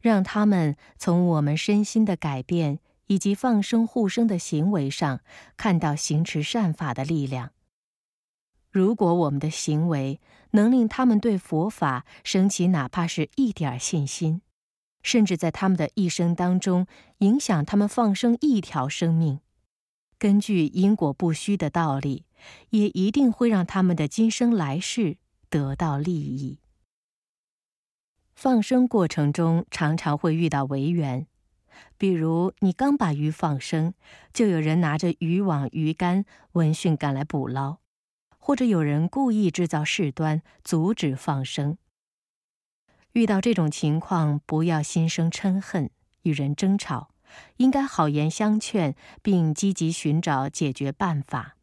[0.00, 5.20] 让他们从我们身心的改变以及放生护生的行为上，
[5.56, 7.52] 看到行持善法的力量。
[8.70, 10.20] 如果我们的行为
[10.52, 14.42] 能令他们对佛法升起哪怕是一点信心，
[15.02, 16.86] 甚至在他们的一生当中
[17.18, 19.40] 影响他们放生一条生命，
[20.18, 22.24] 根据因果不虚的道理，
[22.70, 25.16] 也一定会让他们的今生来世
[25.48, 26.58] 得到利益。
[28.34, 31.26] 放生过程中常常会遇到违缘，
[31.98, 33.94] 比如你刚把鱼放生，
[34.32, 37.78] 就有人拿着渔网、鱼竿闻讯赶来捕捞。
[38.50, 41.78] 或者有人故意制造事端，阻止放生。
[43.12, 45.88] 遇到这种情况，不要心生嗔恨，
[46.22, 47.14] 与人争吵，
[47.58, 51.58] 应该好言相劝，并积极寻找解决办法。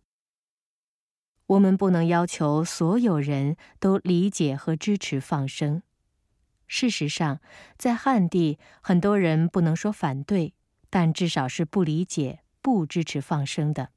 [1.48, 5.84] 我们不能要求所有人都理解和支持放生。
[6.68, 7.42] 事实上，
[7.78, 10.54] 在汉地，很多人不能说反对，
[10.90, 13.90] 但至少是不理解、不支持放生的。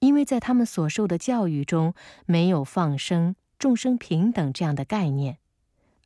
[0.00, 1.94] 因为在他们所受的教育中
[2.26, 5.38] 没有放生、众生平等这样的概念，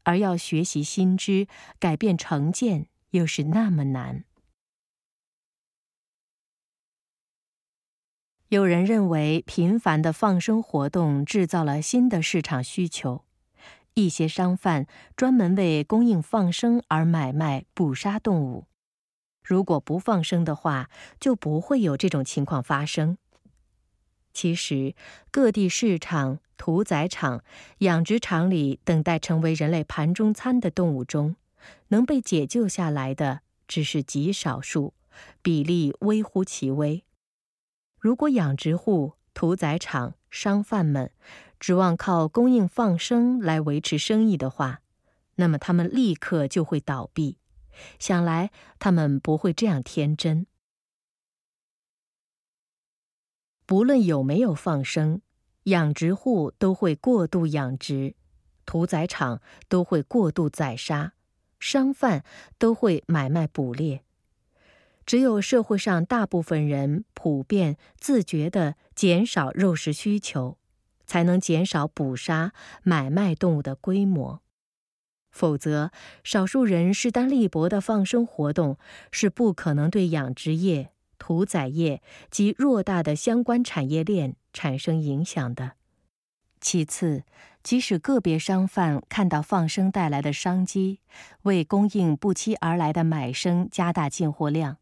[0.05, 1.47] 而要学习新知、
[1.79, 4.25] 改变成见，又是那么难。
[8.49, 13.25] 有人认为，频繁的放生活动制造了新的市场需求，
[13.95, 18.67] 一些商贩专门为供应放生而买卖捕杀动物。
[19.43, 23.17] 如果不放生的话，就不会有这种情况发生。
[24.33, 24.95] 其实，
[25.31, 27.45] 各地市场、屠宰场、
[27.79, 31.37] 养殖场里等待成为人类盘中餐的动物中，
[31.89, 34.95] 能被解救下来的只是极少数，
[35.43, 37.05] 比例微乎其微。
[37.99, 41.11] 如果养殖户、屠宰场、商贩们
[41.61, 44.81] 指望靠供应放生来维持生意的话，
[45.37, 47.39] 那么他们立刻就会倒闭。
[47.99, 50.47] 想来，他们不会这样天真。
[53.67, 55.21] 不论有没有放生，
[55.65, 58.15] 养殖户都会过度养殖，
[58.67, 61.13] 屠宰场都会过度宰杀，
[61.59, 62.25] 商贩
[62.59, 64.05] 都会买卖捕猎。
[65.05, 70.59] 只有社会上大部分人普遍自觉地减少肉食需求，
[71.07, 72.53] 才能减少捕杀、
[72.83, 74.41] 买卖动物的规模。
[75.31, 75.91] 否则，
[76.23, 78.77] 少数人势单力薄的放生活动
[79.11, 80.93] 是不可能对养殖业、
[81.23, 82.03] 屠宰业
[82.33, 85.75] 及偌大的相关产业链产生影响的。
[86.61, 87.23] 其次，
[87.63, 90.99] 即使个别商贩看到放生带来的商机，
[91.43, 94.79] 为供应不期而来的买生加大进货量，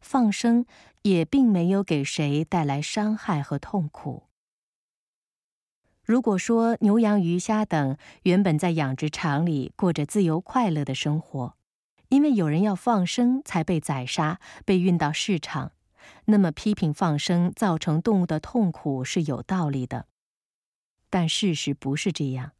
[0.00, 0.64] 放生
[1.02, 4.22] 也并没有给谁带来伤害和痛苦。
[6.02, 11.56] 如果说牛羊鱼虾等原本在养殖场里过着自由快乐的生活，
[12.08, 15.72] 因为有人要放生才被宰杀、被运到市场，
[16.26, 20.06] 那么批评放生造成动物的痛苦是有道理的。
[21.10, 22.52] 但事实不是这样，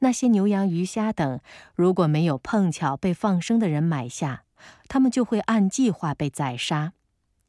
[0.00, 1.40] 那些牛羊鱼虾等
[1.74, 4.44] 如果没有碰巧被放生的人买下，
[4.88, 6.94] 他们就会按计划被宰杀，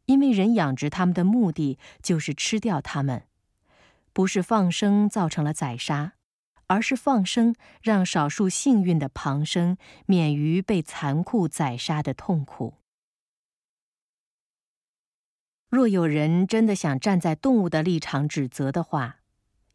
[0.05, 3.23] 因为人养殖他们的目的就是吃掉它们，
[4.13, 6.13] 不是放生造成了宰杀，
[6.67, 12.78] 而是放生让少数幸运的旁生免于被残酷宰杀的痛苦。
[15.69, 19.19] 若有人真的想站在动物的立场指责的话，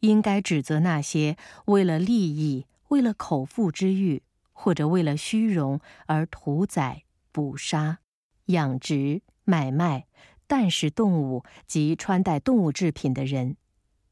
[0.01, 1.37] 应该指责那些
[1.67, 4.23] 为了利益、为了口腹之欲，
[4.53, 8.01] 或者为了虚荣而屠宰、捕杀、
[8.47, 10.07] 养殖、买卖、
[10.49, 13.57] 啖食动物及穿戴动物制品的人，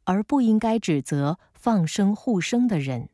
[0.04, 3.08] 而不应该指责放生护生的人。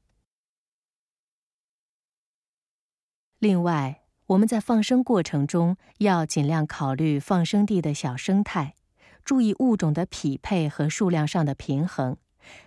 [3.39, 8.75] 另外，我们在放生过程中要尽量考虑放生地的小生态，
[9.25, 12.19] 注意物种的匹配和数量上的平衡。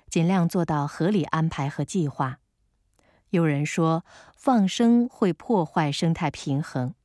[0.09, 2.39] 尽量做到合理安排和计划。
[3.29, 4.03] 有人说
[4.35, 6.95] 放生会破坏生态平衡，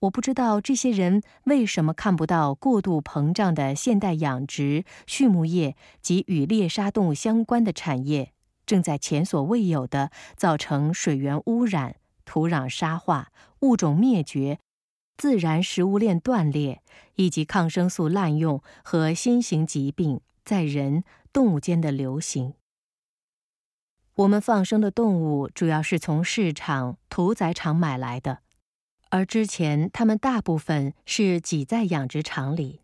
[0.00, 8.32] 我不知道这些人为什么看不到过度膨胀的现代养殖、畜牧业及与猎杀动物相关的产业，
[8.64, 13.28] 正在前所未有的造成水源污染、土壤沙化、
[13.62, 14.60] 物种灭绝、
[15.16, 16.82] 自然食物链断裂，
[17.16, 21.02] 以及抗生素滥用和新型疾病在人。
[21.32, 22.52] 动物间的流行。
[24.16, 28.40] 我们放生的动物主要是从市场、屠宰场买来的，
[29.08, 32.82] 而之前它们大部分是挤在养殖场里。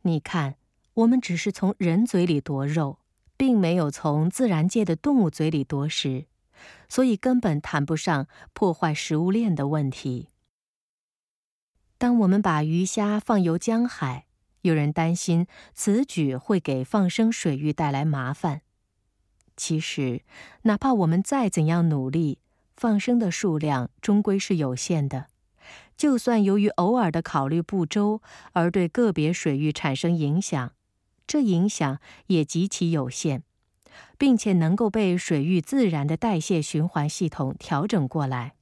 [0.00, 0.56] 你看，
[0.94, 3.00] 我们只是从人嘴里夺肉，
[3.36, 6.24] 并没有从自然界的动物嘴里夺食，
[6.88, 10.28] 所以根本谈不上破坏食物链的问题。
[11.96, 14.26] 当我们把鱼虾放游江海，
[14.62, 18.62] 有人担心此举会给放生水域带来麻烦。
[19.56, 20.22] 其实，
[20.62, 22.38] 哪怕我们再怎样努力，
[22.76, 25.26] 放生的数量终归是有限的。
[25.96, 30.72] 就算由于偶尔的考虑不周而对个别水域产生影响，
[31.26, 31.98] 这影响
[32.28, 33.42] 也极其有限，
[34.16, 38.54] 并且能够被水域自然的代谢循环系统调整过来。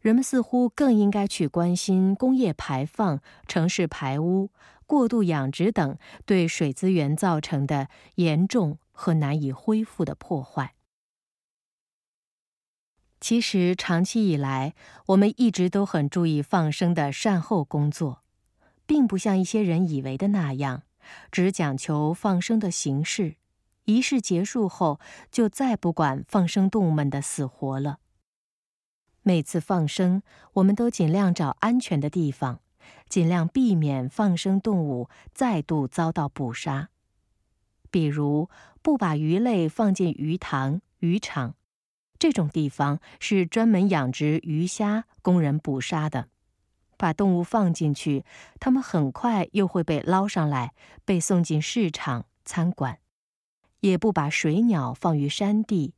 [0.00, 4.50] 人们似乎更应该去关心工业排放、城市排污。
[4.86, 10.74] 过度养殖等对水资源造成的严重和难以恢复的破坏。
[13.18, 14.74] 其实，长期以来，
[15.06, 18.22] 我们一直都很注意放生的善后工作，
[18.84, 20.82] 并不像一些人以为的那样，
[21.32, 23.36] 只讲求放生的形式，
[23.84, 27.98] 仪式结束后就再不管放生动物们的死活了。
[29.22, 30.22] 每次放生，
[30.54, 32.60] 我们都尽量找安全的地方。
[33.08, 36.90] 尽量避免放生动物再度遭到捕杀，
[37.90, 38.50] 比如
[38.82, 41.54] 不把鱼类放进鱼塘、渔场，
[42.18, 46.28] 这种地方是专门养殖鱼虾供人捕杀的。
[46.98, 48.24] 把动物放进去，
[48.60, 50.74] 它们很快又会被捞上来，
[51.04, 52.98] 被送进市场、餐馆。
[53.84, 55.92] 也不把水鸟放于山地，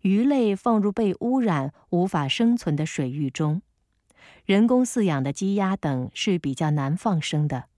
[0.00, 3.60] 鱼类放入被污染、无法生存的水域中。
[4.46, 7.68] 人工饲养的鸡鸭等是比较难放生的，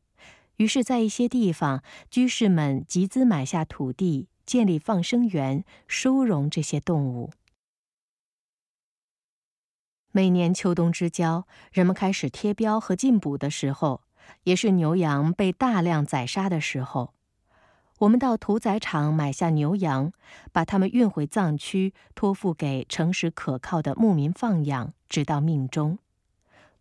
[0.58, 7.30] 于是，在一些地方，居士们集资买下土地，建立放生园，收容这些动物。
[10.12, 14.02] 每年秋冬之交，人们开始贴标和进补的时候，
[14.44, 17.14] 也是牛羊被大量宰杀的时候。
[17.98, 20.12] 我们到屠宰场买下牛羊，
[20.52, 25.98] 把它们运回藏区，托付给诚实可靠的牧民放养，直到命中。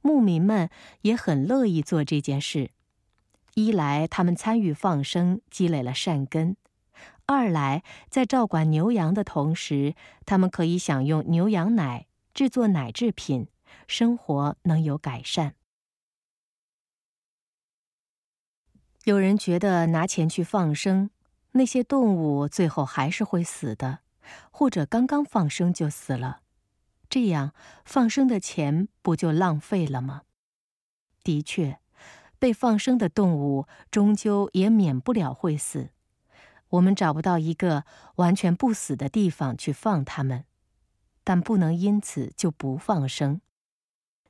[0.02, 0.70] 牧民们
[1.02, 2.70] 也很乐意做这件事，
[3.56, 6.54] 一来他们参与放生，积累了善根；
[7.26, 12.06] 二来在照管牛羊的同时，他们可以享用牛羊奶，
[12.36, 13.48] 制作奶制品，
[13.88, 15.56] 生活能有改善。
[19.08, 21.10] 有人觉得拿钱去放生，
[21.54, 24.00] 那些动物最后还是会死的，
[24.52, 26.42] 或者刚刚放生就死了，
[27.08, 27.54] 这样
[27.86, 30.24] 放生的钱不就浪费了吗？
[31.24, 31.80] 的确，
[32.38, 35.92] 被放生的动物终究也免不了会死。
[36.68, 37.86] 我们找不到一个
[38.16, 40.44] 完全不死的地方去放它们，
[41.24, 43.40] 但不能因此就不放生。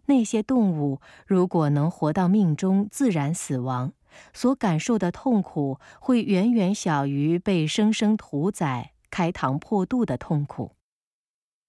[0.05, 3.93] 那些动物如果能活到命中自然死亡，
[4.33, 10.73] 所感受的痛苦会远远小于被生生屠宰、开膛破肚的痛苦。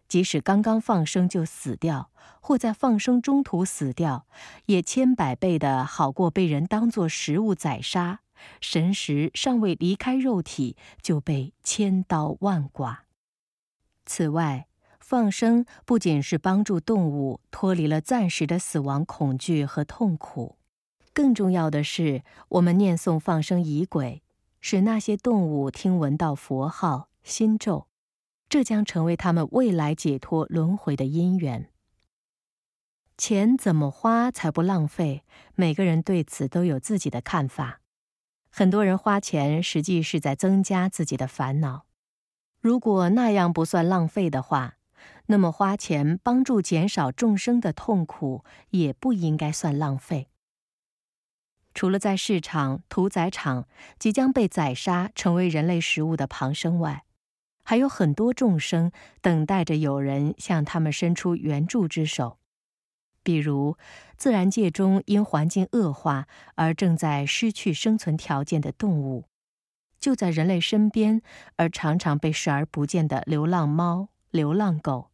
[0.06, 4.26] 即使刚刚放生就死掉，或在放生中途死掉，
[4.66, 8.20] 也千百倍的好过被人当作食物宰杀。
[8.60, 13.04] 神识尚未离开肉体，就被千刀万剐。
[14.06, 14.68] 此外，
[15.00, 20.57] 放生不仅是帮助动物脱离了暂时的死亡恐惧和痛苦，
[21.18, 24.22] 更重要的是，我们念诵放生仪轨，
[24.60, 27.88] 使那些动物听闻到佛号、心咒，
[28.48, 31.70] 这将成为他们未来解脱轮回的因缘。
[33.16, 35.24] 钱怎么花才不浪费？
[35.56, 37.80] 每个人对此都有自己的看法。
[38.48, 41.86] 很多人花钱，实际是在增加自己的烦恼。
[42.60, 44.76] 如果那样不算浪费的话，
[45.26, 50.27] 那么花钱帮助减少众生的痛苦，也不应该算浪费。
[51.78, 53.68] 除了在市场、屠宰场
[54.00, 57.04] 即将被宰杀成为人类食物的旁生外，
[57.62, 62.38] 还有很多众生等待着有人向他们伸出援助之手。
[63.22, 63.76] 比如，
[64.16, 66.26] 自然界中因环境恶化
[66.56, 69.26] 而正在失去生存条件的动物，
[70.00, 71.22] 就在人类身边
[71.54, 75.12] 而常常被视而不见的流浪猫、流浪狗，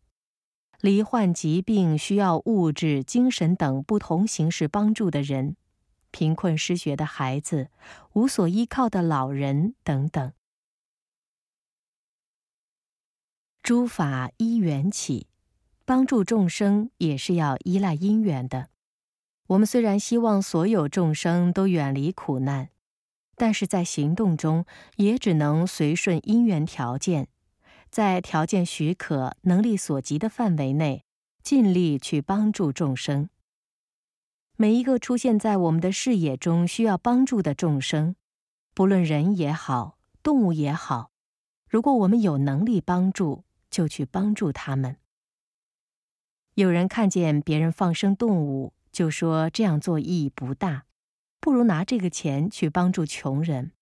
[0.81, 5.57] 罹患疾病需要物质、精神等不同形式帮助的人，
[6.15, 7.71] 贫困失学的孩子，
[8.13, 10.33] 无所依靠的老人等等，
[13.65, 15.27] 诸法依缘起。
[15.85, 18.69] 帮助众生也是要依赖因缘的。
[19.49, 22.71] 我们虽然希望所有众生都远离苦难，
[23.35, 24.65] 但是在行动中
[24.97, 27.27] 也只能随顺因缘条件，
[27.91, 31.05] 在条件许可、能力所及的范围内，
[31.43, 33.29] 尽力去帮助众生。
[34.57, 38.15] 每一个出现在我们的视野中需要帮助的众生，
[38.73, 41.11] 不论人也好，动物也好，
[41.69, 44.97] 如果我们有能力帮助，就去帮助他们。
[46.55, 50.85] 有人看见别人放生动物，就说这样做意义不大，
[51.41, 53.73] 不如拿这个钱去帮助穷人。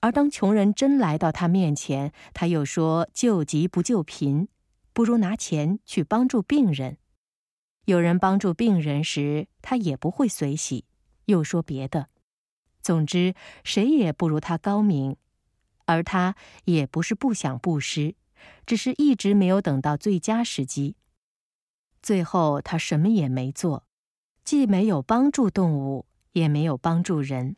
[0.00, 4.48] 而当穷人真来到他面前，他又说救急不救贫，
[4.92, 6.98] 不如拿钱去帮助病人。
[7.84, 10.84] 有人帮助病人时，他也不会随喜，
[11.26, 12.08] 又说别的。
[12.80, 15.16] 总之，谁也不如他高明，
[15.86, 18.14] 而他也不是不想布施，
[18.66, 20.96] 只是一直没有等到最佳时机。
[22.02, 23.84] 最后，他什么也没做，
[24.44, 27.56] 既没有帮助动物，也没有帮助人。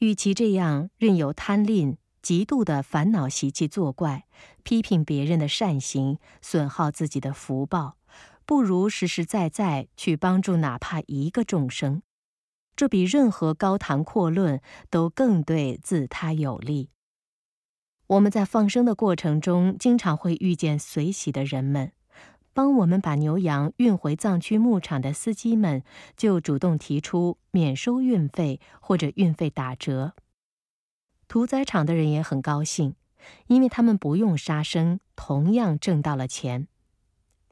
[0.00, 4.26] 与其这样任由贪吝、嫉妒的烦恼习气作怪，
[4.62, 7.96] 批评别人的善行，损耗自己的福报，
[8.46, 12.02] 不如实实在在去帮助哪怕一个众生。
[12.76, 16.90] 这比任何高谈阔论都更对自他有利。
[18.06, 21.92] 我们在放生的过程中，经常会遇见随喜的人们。
[22.52, 25.82] 帮我们把牛羊运回藏区牧场的司机们，
[26.16, 30.14] 就主动提出免收运费或者运费打折。
[31.28, 32.94] 屠宰场的人也很高兴，
[33.48, 36.68] 因为他们不用杀生，同样挣到了钱。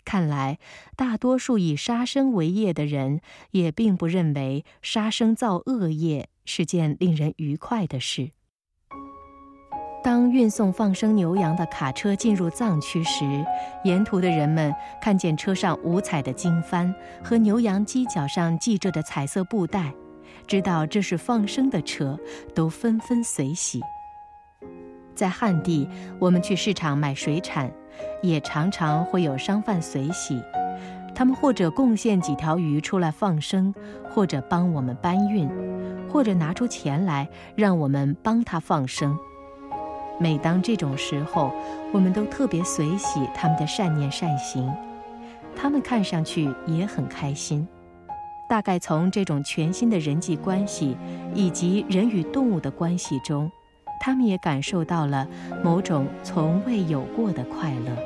[0.05, 0.59] 看来，
[0.97, 3.21] 大多数以杀生为业的人，
[3.53, 8.31] 也并不认为杀生造恶业是件令人愉快的事。
[10.03, 13.25] 当运送放生牛羊的卡车进入藏区时，
[13.85, 16.93] 沿途的人们看见车上五彩的经幡
[17.23, 19.95] 和牛羊犄角上系着的彩色布袋，
[20.47, 22.19] 知道这是放生的车，
[22.55, 23.81] 都纷纷随喜。
[25.15, 25.89] 在汉地，
[26.19, 27.73] 我们去市场买水产，
[28.23, 30.43] 也常常会有商贩随喜，
[31.15, 33.75] 他们或者贡献几条鱼出来放生，
[34.11, 35.49] 或者帮我们搬运，
[36.11, 39.17] 或者拿出钱来让我们帮他放生。
[40.19, 41.51] 每当这种时候，
[41.93, 44.73] 我们都特别随喜他们的善念善行，
[45.57, 47.67] 他们看上去也很开心。
[48.49, 50.97] 大概从这种全新的人际关系
[51.35, 53.51] 以及人与动物的关系中，
[54.01, 55.29] 他们也感受到了
[55.63, 57.97] 某种从未有过的快乐。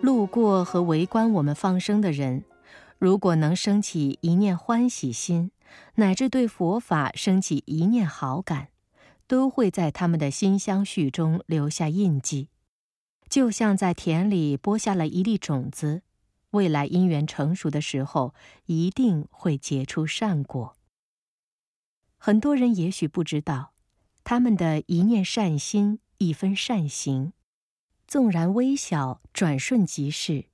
[0.00, 2.44] 路过和围观我们放生的人，
[2.98, 5.50] 如果能升起一念欢喜心，
[5.96, 8.68] 乃至对佛法升起一念好感，
[9.26, 12.48] 都会在他们的心相续中留下印记，
[13.28, 16.02] 就像在田里播下了一粒种子，
[16.52, 18.34] 未来因缘成熟的时候，
[18.66, 20.74] 一定会结出善果。
[22.22, 23.72] 很多人也许不知道，
[24.24, 27.32] 他们的一念善心、一分善行，
[28.06, 30.44] 纵然微小，转瞬即逝，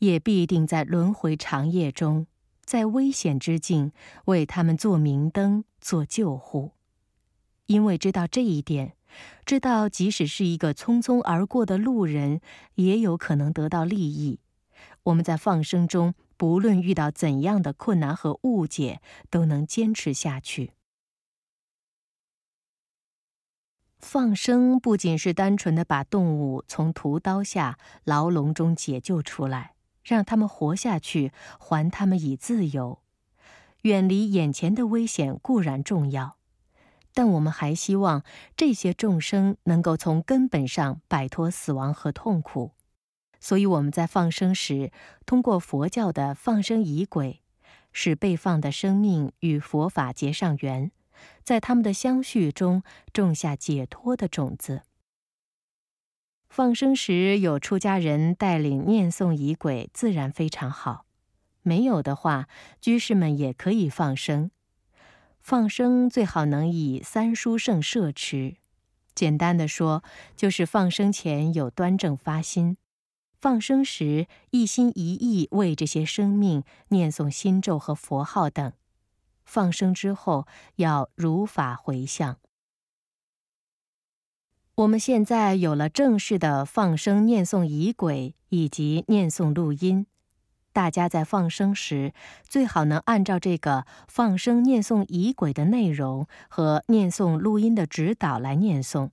[0.00, 2.26] 也必定在轮回长夜中，
[2.62, 3.92] 在危险之境
[4.26, 6.72] 为他们做明灯、做救护。
[7.68, 8.94] 因为知道这一点，
[9.46, 12.42] 知道即使是一个匆匆而过的路人，
[12.74, 14.40] 也有可能得到利益。
[15.04, 19.00] 我们在放生中，不论遇到怎样的困难和误解，
[19.30, 20.72] 都能坚持下去。
[24.04, 29.72] 放生不仅是单纯的把动物从屠刀下、牢笼中解救出来，
[30.04, 33.00] 让他们活下去，还他们以自由，
[33.80, 36.36] 远离眼前的危险固然重要，
[37.14, 38.22] 但我们还希望
[38.54, 42.72] 这些众生能够从根本上摆脱死亡和痛苦。
[43.40, 44.92] 所以我们在放生时，
[45.24, 47.40] 通过佛教的放生仪轨，
[47.90, 50.92] 使被放的生命与佛法结上缘。
[51.42, 54.82] 在他们的相续中种下解脱的种子。
[56.48, 61.06] 放生时有出家人带领念诵仪轨，自然非常好；
[61.62, 62.48] 没有的话，
[62.80, 64.50] 居士们也可以放生。
[65.40, 68.54] 放生最好能以三书圣摄持。
[69.14, 70.02] 简单的说，
[70.36, 72.76] 就是放生前有端正发心，
[73.40, 78.72] 放生时一心一意为这些生命念诵心咒和佛号等。
[79.44, 82.38] 放生之后要如法回向。
[84.76, 90.06] 我们现在有了正式的放生念诵仪轨以及念诵录音，
[90.72, 99.10] 大家在放生时最好能按照这个放生念诵仪轨的内容和念诵录音的指导来念诵，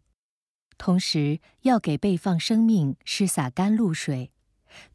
[0.79, 4.31] 同时要给被放生命施洒甘露水，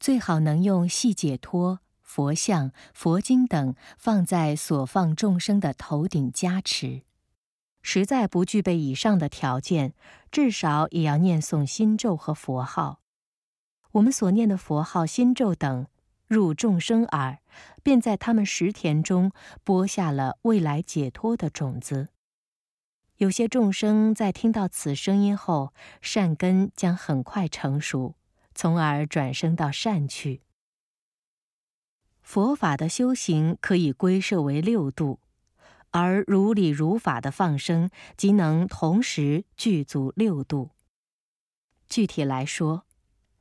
[0.01, 1.78] 最好能用细解脱。
[2.16, 7.02] 佛像、佛经等放在所放众生的头顶加持，
[7.82, 9.92] 实在不具备以上的条件，
[10.30, 13.00] 至少也要念诵心咒和佛号。
[13.90, 15.88] 我们所念的佛号、心咒等
[16.26, 17.40] 入众生耳，
[17.82, 19.30] 便在他们食田中
[19.62, 22.08] 播下了未来解脱的种子。
[23.18, 28.14] 有些众生在听到此声音后，善根将很快成熟，
[28.54, 30.40] 从而转生到善趣。
[32.26, 35.20] 佛法的修行可以归设为六度，
[35.92, 40.70] 而如理如法的放生即能同时具足六度。
[41.88, 42.84] 具体来说，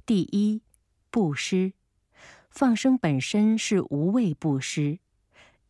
[0.05, 0.61] 第一，
[1.09, 1.73] 布施，
[2.51, 4.99] 放生本身是无畏布施，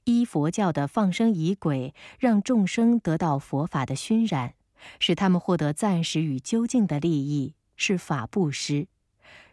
[0.03, 4.55] 依佛教的放生仪轨，让众生得到佛法的熏染，
[4.99, 8.88] 使他们获得暂时与究竟的利益，是法布施；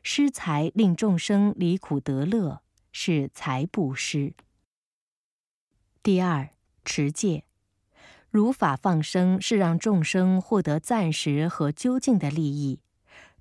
[0.03, 2.62] 施财令众生离苦得乐。
[2.93, 4.35] 是财布施。
[6.03, 6.51] 第二，
[6.85, 7.45] 持戒，
[8.31, 12.81] 如法放生是让众生获得暂时和究竟的利益，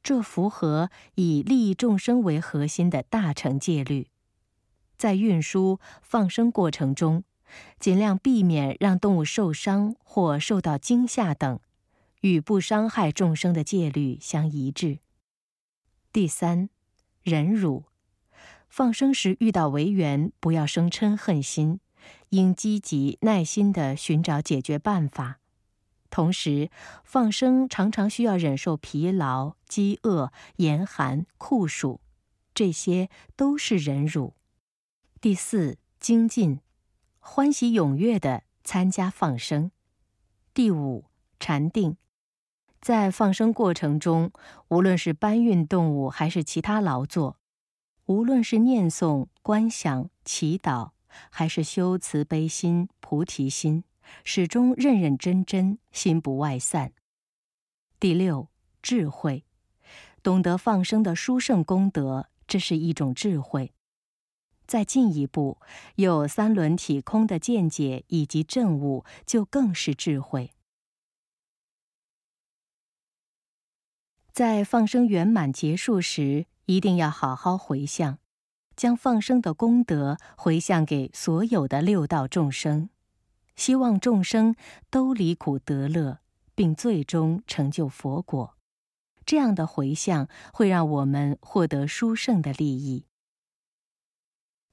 [0.01, 4.07] 这符合以利益众生为核心的大乘戒律。
[4.97, 7.23] 在运输放生过程中，
[7.79, 11.59] 尽量避免让动物受伤或受到惊吓等，
[12.21, 14.99] 与不伤害众生的戒律相一致。
[16.13, 16.69] 第三，
[17.23, 17.90] 忍辱。
[18.71, 21.81] 放生时遇到违缘，不要生嗔恨心，
[22.29, 25.39] 应积极耐心地寻找解决办法。
[26.09, 26.69] 同时，
[27.03, 31.99] 放生常常需要忍受疲劳、饥饿、严寒、酷暑，
[32.53, 34.35] 这些都是忍辱。
[35.19, 36.61] 第四，精进，
[37.19, 39.71] 欢喜踊跃地参加放生。
[40.53, 41.03] 第五，
[41.41, 41.97] 禅定，
[42.79, 44.31] 在放生过程中，
[44.69, 47.35] 无论是搬运动物还是其他劳作。
[48.11, 50.91] 无论是念诵、观想、祈祷，
[51.29, 53.85] 还是修慈悲心、菩提心，
[54.25, 56.91] 始终认认真真，心不外散。
[58.01, 58.49] 第六，
[58.81, 59.45] 智慧，
[60.21, 63.71] 懂得放生的殊胜功德，这是一种智慧。
[64.67, 65.61] 再进一步，
[65.95, 70.51] 有三轮体空的见解以及证悟，就更是智慧。
[74.33, 76.47] 在放生圆满结束时。
[76.65, 78.19] 一定要好好回向，
[78.75, 82.89] 将放生的功德回向给所有的六道众生，
[83.55, 84.55] 希望众生
[84.89, 86.19] 都离苦得乐，
[86.55, 88.55] 并最终成就佛果。
[89.25, 93.05] 这样的回向会让我们获得殊胜的利益。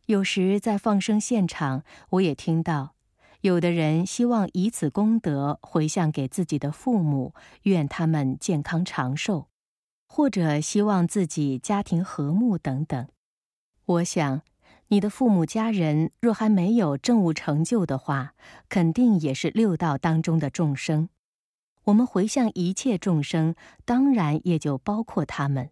[0.07, 2.95] 有时在放生现场，我也听到
[3.43, 7.35] 有的人希望以此功德回向给自己的父母，
[7.65, 9.49] 愿他们健康长寿，
[10.09, 13.07] 或者希望自己家庭和睦等等。
[13.85, 14.43] 我想，
[14.89, 18.35] 你的父母家人若还没有证悟成就的话，
[18.69, 21.09] 肯定也是六道当中的众生。
[21.85, 23.55] 我们回向一切众生，
[23.85, 25.71] 当然也就包括他们。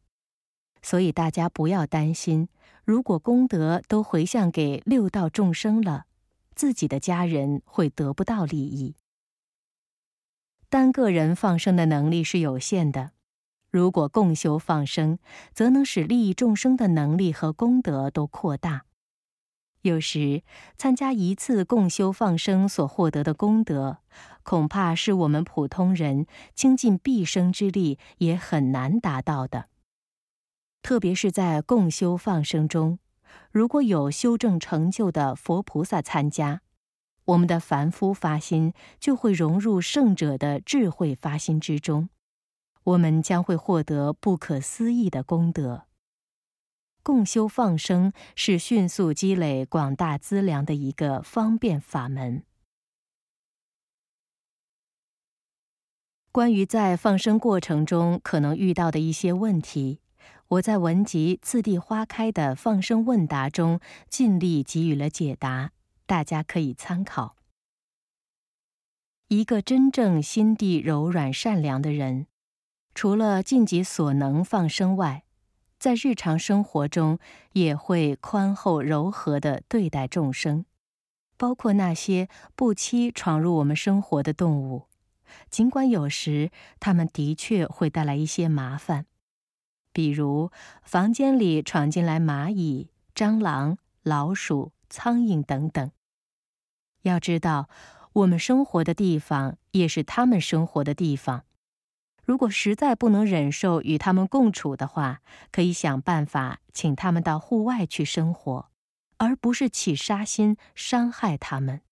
[0.80, 2.48] 所以大家不要担心，
[2.84, 6.04] 如果功德都回向给六道众生了。
[6.54, 8.94] 自己的家人会得不到利益。
[10.70, 13.12] 单个人放生的能力是有限的，
[13.70, 15.18] 如果共修放生，
[15.52, 18.84] 则能使利益众生的能力和功德都扩大。
[19.82, 20.42] 有时
[20.76, 23.98] 参加一次共修放生所获得的功德，
[24.42, 29.68] 恐怕是我们普通人倾尽毕生之力也很难达到的。
[30.82, 32.98] 特别是在共修放生中。
[33.52, 36.62] 如果有修正成就的佛菩萨参加，
[37.26, 42.08] 我们的凡夫发心就会融入圣者的智慧发心之中，
[42.86, 45.86] 我们将会获得不可思议的功德。
[47.02, 52.44] 共修放生是迅速积累广大资粮的一个方便法门。
[56.32, 60.00] 关于在放生过程中可能遇到的一些问题。
[60.48, 65.72] 我在文集《次第花开》的放生问答中尽力给予了解答，
[66.06, 67.36] 大家可以参考。
[69.28, 72.26] 一个真正心地柔软善良的人，
[72.96, 75.24] 除了尽己所能放生外，
[75.78, 77.18] 在日常生活中
[77.52, 80.64] 也会宽厚柔和的对待众生，
[81.36, 84.86] 包括那些不期闯入我们生活的动物，
[85.50, 89.04] 尽管有时他们的确会带来一些麻烦。
[89.92, 90.50] 比如，
[90.82, 95.90] 房间里闯进来蚂蚁、蟑螂、老鼠、苍蝇等等。
[97.02, 97.68] 要知道，
[98.14, 101.44] 我们生活的地方也是他们生活的地方。
[102.26, 105.22] 如果实在不能忍受与他们共处的话，
[105.52, 108.68] 可以想办法请他们到户外去生活，
[109.18, 111.82] 而不是起杀心伤害他们。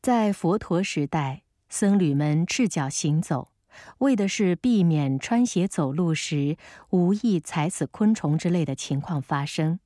[0.00, 3.52] 在佛陀时代，僧侣们赤脚行走。
[3.98, 6.56] 为的是避免穿鞋走路时
[6.88, 9.80] 无意踩死昆虫之类的情况发生。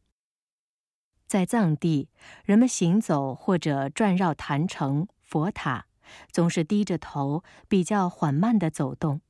[1.26, 2.08] 在藏地，
[2.44, 5.86] 人们行走或者转绕坛城、佛塔，
[6.30, 9.20] 总是低着头，比较缓慢地走动。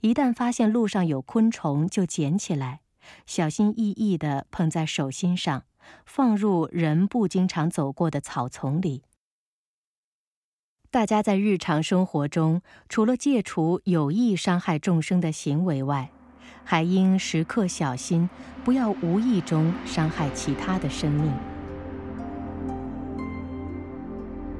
[0.00, 2.80] 一旦发现路上有昆虫，就捡起来，
[3.26, 5.64] 小心翼翼地捧在手心上，
[6.04, 9.02] 放入人不经常走过的草丛里。
[10.90, 16.10] 大家在日常生活中，除了戒除有意伤害众生的行为外，
[16.64, 18.30] 还应时刻小心，
[18.64, 21.55] 不要无意中伤害其他的生命。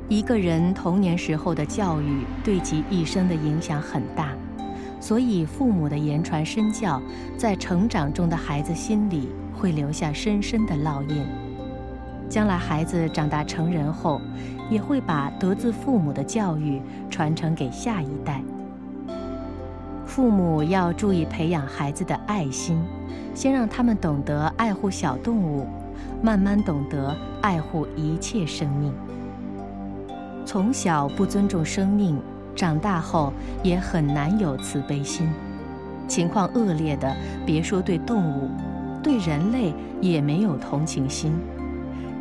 [0.09, 4.29] 一个人童年时候的教育对其一生的影响很大，
[5.01, 7.03] 所以父母的言传身教，
[7.37, 11.27] 在成长中的孩子心里会留下深深的烙印。
[12.29, 14.21] 将来孩子长大成人后，
[14.71, 16.81] 也会把得自父母的教育
[17.11, 18.41] 传承给下一代。
[20.05, 22.81] 父母要注意培养孩子的爱心，
[23.35, 25.67] 先让他们懂得爱护小动物，
[26.23, 28.93] 慢慢懂得爱护一切生命。
[30.47, 32.17] 从小不尊重生命，
[32.55, 33.33] 长大后
[33.65, 35.29] 也很难有慈悲心。
[36.07, 38.49] 情况恶劣的，别说对动物，
[39.03, 41.37] 对人类也没有同情心。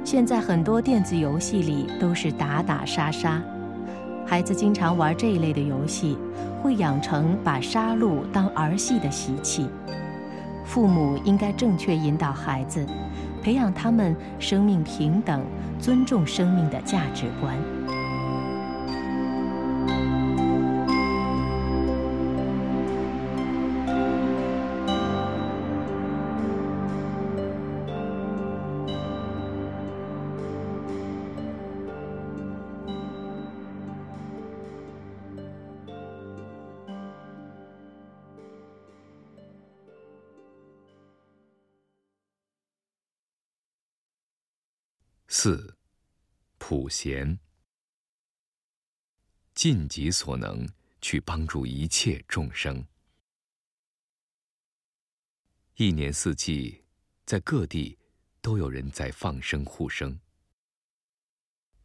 [0.04, 3.40] 现在很多电子游戏里都是打打杀杀，
[4.26, 6.18] 孩子经常玩这一类的游戏，
[6.64, 9.70] 会养成把杀戮当儿戏的习气。
[10.66, 12.84] 父母应该正确引导孩子，
[13.44, 15.46] 培养他们生命平等、
[15.80, 17.56] 尊重生命的价值观。
[45.38, 45.78] 四，
[46.58, 47.38] 普贤，
[49.54, 50.66] 尽己所能
[51.02, 52.82] 去帮助一切众生。
[55.76, 56.82] 一年四季，
[57.26, 58.00] 在各地
[58.40, 60.18] 都有人在放生护生。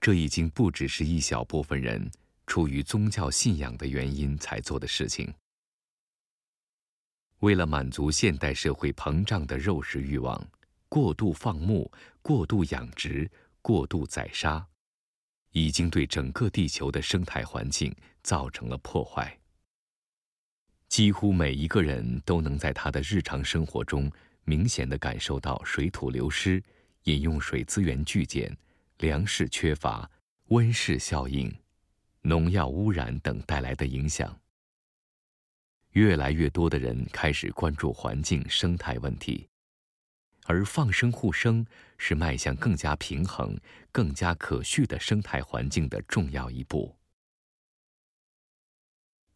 [0.00, 2.08] 这已经不只是一小部分人
[2.46, 5.34] 出于宗教信仰的原因才做的事情。
[7.40, 10.40] 为了满足现代社会膨胀的肉食欲望。
[10.90, 11.88] 过度放牧、
[12.20, 13.30] 过度养殖、
[13.62, 14.66] 过度宰杀，
[15.52, 19.38] 已经对整个地球的生态环境造成了破坏。
[20.88, 24.10] 几乎每一个人都能在他的日常生活中
[24.42, 26.60] 明显的感受到水土流失、
[27.04, 28.54] 饮用水资源巨减、
[28.98, 30.10] 粮食缺乏、
[30.48, 31.54] 温室效应、
[32.22, 34.36] 农药污染等带来的影响。
[35.92, 39.48] 越来越多的人开始关注环境生态问题，
[40.50, 41.64] 而放生护生
[41.96, 43.56] 是迈向更加平衡、
[43.92, 46.92] 更加可续的生态环境的重要一步。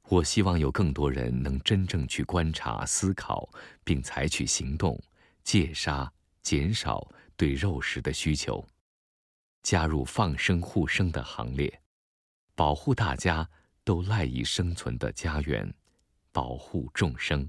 [0.08, 3.48] 我希望有更多人能真正去观察、思考，
[3.84, 5.00] 并采取行动，
[5.44, 6.12] 戒杀、
[6.42, 8.66] 减少对肉食的需求，
[9.62, 11.80] 加入放生护生的行列，
[12.56, 13.48] 保护大家
[13.84, 15.72] 都赖以生存的家园。
[16.32, 17.48] 保护众生。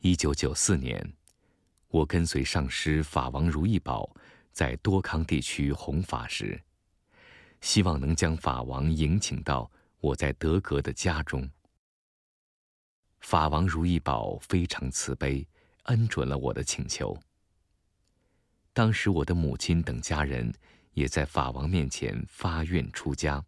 [0.00, 1.15] 一九九四年，
[1.96, 4.14] 我跟随上师法王如意宝
[4.52, 6.62] 在多康地区弘法时，
[7.62, 9.70] 希望能将法王迎请到
[10.00, 11.48] 我在德格的家中。
[13.20, 15.48] 法王如意宝非常慈悲，
[15.84, 17.18] 恩准了我的请求。
[18.74, 20.52] 当时我的母亲等家人
[20.92, 23.42] 也在法王面前发愿出家，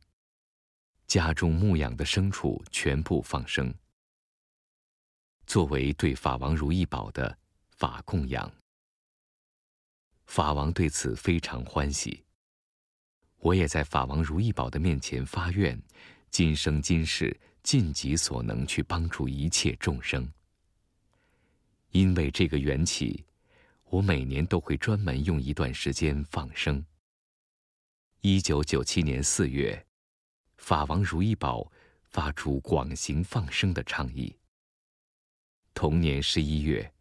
[1.07, 3.75] 家中牧养的牲畜全部放生。
[5.47, 7.37] 作为对法王如意宝的
[7.79, 8.53] 法供养，
[10.27, 12.25] 法王对此非常欢喜。
[13.37, 15.81] 我也在法王如意宝的面前发愿，
[16.29, 20.29] 今生今世尽己所能去帮助一切众生。
[21.91, 23.25] 因为这个缘起，
[23.85, 26.85] 我每年都会专门用一段时间放生。
[28.23, 29.87] 一九九七年四月，
[30.57, 31.71] 法王如意宝
[32.03, 34.37] 发出广行放生的倡议。
[35.75, 36.93] 同年十一月，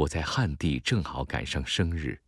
[0.00, 2.18] 我在汉地正好赶上生日。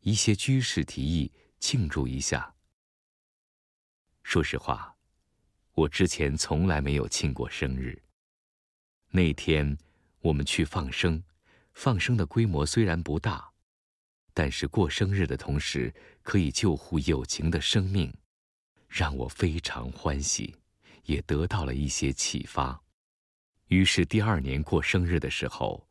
[0.00, 1.30] 一些居士提议
[1.60, 2.52] 庆祝一下。
[4.24, 4.96] 说实话，
[5.72, 8.02] 我之前从来没有庆过生日。
[9.10, 9.78] 那天
[10.18, 11.22] 我们去放生，
[11.74, 13.48] 放生的规模虽然不大，
[14.34, 18.12] 但是过生日的同时可以救护有情的生命，
[18.88, 20.56] 让我非常欢喜，
[21.04, 22.82] 也得到了一些启发。
[23.66, 25.87] 于是第二年过生日的时候，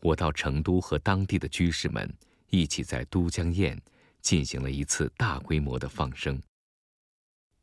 [0.00, 2.12] 我到成都和当地的居士们
[2.48, 3.78] 一起在都江堰
[4.20, 6.40] 进行了一次大规模的放生。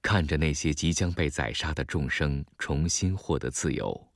[0.02, 4.08] 看着那些即将被宰杀的众生重新获得自由，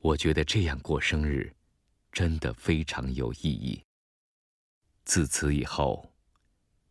[0.00, 1.54] 我觉得这样过生日
[2.10, 3.80] 真的非常有意义。
[5.04, 6.12] 自此以后，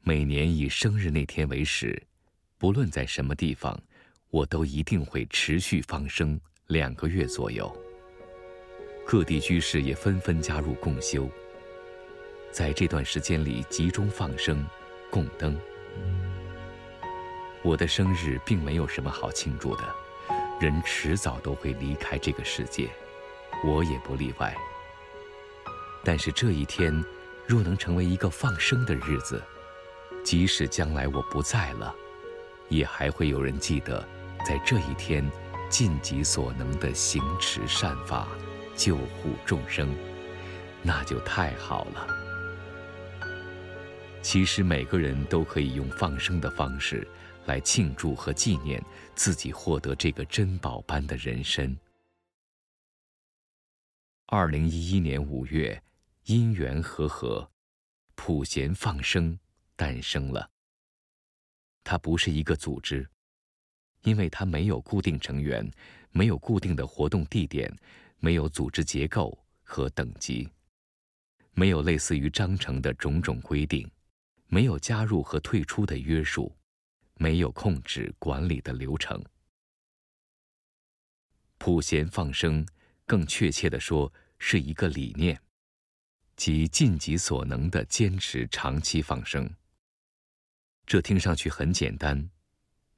[0.02, 2.02] 每年以生日那天为始，
[2.58, 3.78] 不论在什么地方，
[4.30, 6.40] 我都一定会持续放生。
[6.68, 7.70] 两个月左右，
[9.06, 11.30] 各地居士也纷纷加入共修。
[12.52, 14.66] 在这段时间里，集中放生、
[15.12, 15.56] 供灯。
[17.62, 19.84] 我的生日并没有什么好庆祝的，
[20.60, 22.90] 人迟早都会离开这个世界，
[23.64, 24.56] 我也不例外。
[26.04, 27.04] 但是这一天，
[27.46, 29.42] 若能成为一个放生的日子，
[30.24, 31.94] 即使将来我不在了，
[32.70, 34.04] 也还会有人记得，
[34.48, 35.30] 在这一天。
[35.68, 38.28] 尽己所能的行持善法，
[38.76, 39.96] 救护众生，
[40.84, 42.08] 那就太好了。
[44.22, 47.08] 其实每个人都可以用放生的方式
[47.46, 48.84] 来庆祝和纪念
[49.16, 51.78] 自己获得这个珍宝般的人生。
[54.28, 55.82] 二零一一年五月，
[56.26, 57.50] 因缘和合，
[58.16, 59.38] 普贤放生
[59.76, 60.50] 诞生了。
[61.84, 63.08] 它不是一个组织。
[64.02, 65.68] 因为它没有固定成员，
[66.12, 67.76] 没有固定的活动地点，
[68.26, 70.50] 没有组织结构和等级，
[71.52, 73.88] 没有类似于章程的种种规定，
[74.48, 76.52] 没有加入和退出的约束，
[77.18, 79.24] 没有控制管理的流程。
[81.60, 82.66] 普贤放生，
[83.06, 85.40] 更确切的说，是一个理念，
[86.36, 89.48] 即尽己所能的坚持长期放生。
[90.88, 92.28] 这听上去很简单。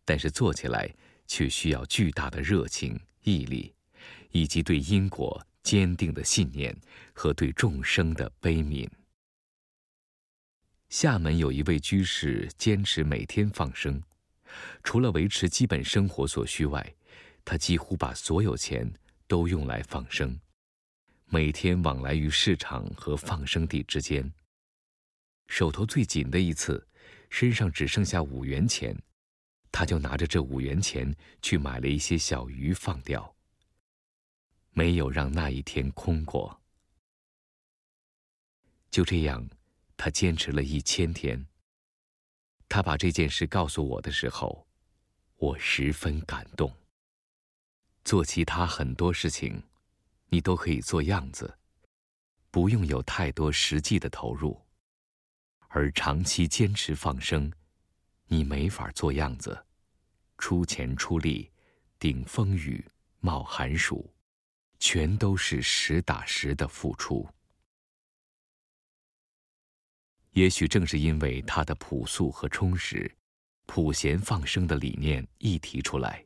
[0.05, 0.89] 但是做起来
[1.25, 3.75] 却需要巨大的热情、毅力，
[4.31, 6.75] 以及对因果坚定的信念
[7.13, 8.87] 和对众生的悲悯。
[10.89, 14.01] 厦门有一位居士坚持每天放生，
[14.83, 16.95] 除了维持基本生活所需外，
[17.43, 18.89] 他几乎把所有钱
[19.27, 20.39] 都用来放生，
[21.25, 24.31] 每天往来于市场和放生地之间。
[25.47, 26.87] 手头最紧的一次，
[27.29, 28.97] 身上只剩下五元钱。
[29.69, 33.35] 他就拿着这五元钱去买了一些小鱼放掉，
[34.77, 36.61] 没有让那一天空过。
[38.91, 39.43] 就这样，
[39.97, 41.43] 他坚持了一千天，
[42.69, 44.67] 他把这件事告诉我的时候，
[45.37, 46.71] 我十分感动。
[48.05, 49.63] 做其他很多事情，
[50.27, 51.57] 你都可以做样子，
[52.51, 54.63] 不用有太多实际的投入；
[55.69, 57.51] 而长期坚持放生，
[58.27, 59.65] 你没法做样子，
[60.37, 61.51] 出钱出力，
[61.97, 62.87] 顶风雨，
[63.21, 64.13] 冒寒暑，
[64.79, 67.27] 全都是实打实的付出。
[70.31, 73.11] 也许正是因为它的朴素和充实，
[73.65, 76.23] 普贤放生的理念一提出来，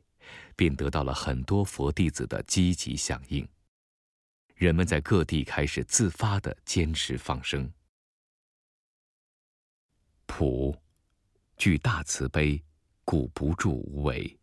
[0.54, 3.48] 便得到了很多佛弟子的积极响应。
[4.54, 7.72] 人们在各地开始自发的坚持放生。
[10.26, 10.76] 普，
[11.56, 12.62] 具大慈悲，
[13.04, 14.38] 故不住无为；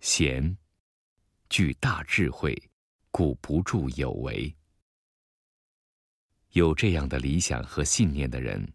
[0.00, 0.58] 贤，
[1.48, 2.67] 具大智慧，
[3.10, 4.54] 故不住有为。
[6.52, 8.66] 有这样的理想和信念的人，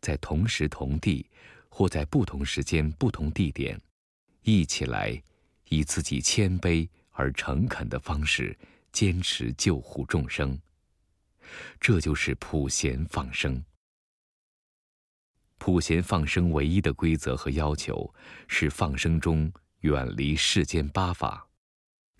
[0.00, 1.28] 在同时同地，
[1.68, 3.80] 或在不同时间、不同地点，
[4.42, 5.22] 一起来，
[5.68, 8.56] 以自己谦卑而诚恳的方式，
[8.90, 10.58] 坚持救护众生。
[11.78, 13.62] 这就是普贤放生。
[15.58, 18.12] 普贤放生唯一的规则和要求，
[18.48, 21.46] 是放生中远离世间八法，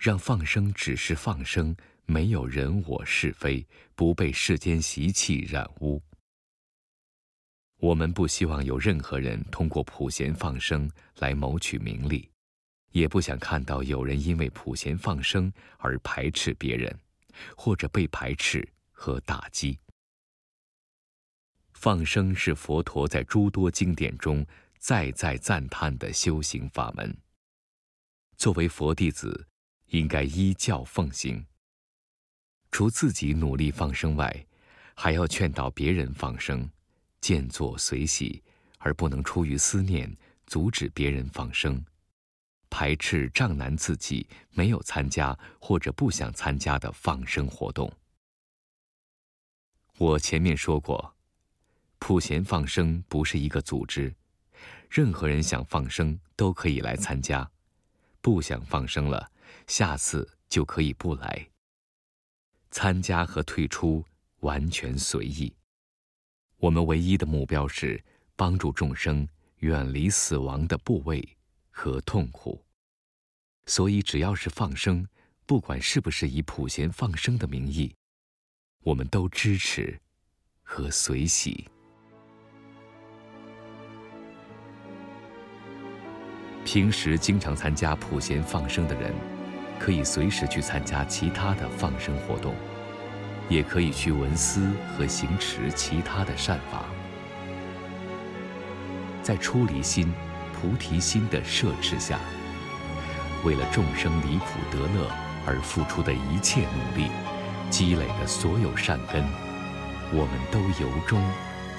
[0.01, 1.77] 让放生只是放生。
[2.07, 6.03] 没有人我是非，不被世间习气染污。
[7.77, 12.27] 我们不希望有任何人通过普贤放生来谋取名利，
[12.93, 16.99] 也不想看到有人因为普贤放生而排斥别人，
[17.55, 19.79] 或者被排斥和打击。
[21.75, 24.45] 放生是佛陀在诸多经典中
[24.79, 27.15] 再再赞叹的修行法门。
[28.39, 29.47] 作为佛弟子，
[29.91, 31.45] 应该依教奉行。
[32.73, 34.47] 除自己努力放生外，
[34.95, 36.69] 还要劝导别人放生，
[37.21, 38.43] 见作随喜，
[38.79, 40.15] 而不能出于思念
[40.47, 41.85] 阻止别人放生，
[42.69, 47.93] 排斥障难自己没有参加或者不想参加的放生活动。
[49.99, 51.15] 我前面说过，
[51.99, 54.15] 普贤放生不是一个组织，
[54.89, 57.51] 任何人想放生都可以来参加，
[58.21, 59.31] 不想放生了，
[59.67, 61.47] 下次就可以不来。
[62.71, 64.05] 参加和退出
[64.41, 65.53] 完全随意。
[66.59, 68.03] 我们唯一的目标是
[68.37, 69.27] 帮助众生
[69.59, 71.27] 远离死亡的部位
[71.71, 72.63] 和痛苦。
[73.67, 75.07] 所以，只要是放生，
[75.47, 77.95] 不管是不是以普贤放生的名义，
[78.83, 79.99] 我们都支持
[80.63, 81.67] 和随喜。
[86.65, 89.40] 平时经常参加普贤放生的人。
[89.81, 92.55] 可以随时去参加其他的放生活动，
[93.49, 96.85] 也可以去闻思和行持其他的善法。
[99.23, 100.13] 在出离心、
[100.53, 102.19] 菩提心的摄持下，
[103.43, 105.11] 为了众生离苦得乐
[105.47, 107.11] 而付出的一切努力，
[107.71, 109.25] 积累的所有善根，
[110.13, 111.23] 我们都由衷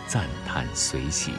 [0.07, 1.33] 赞叹随喜。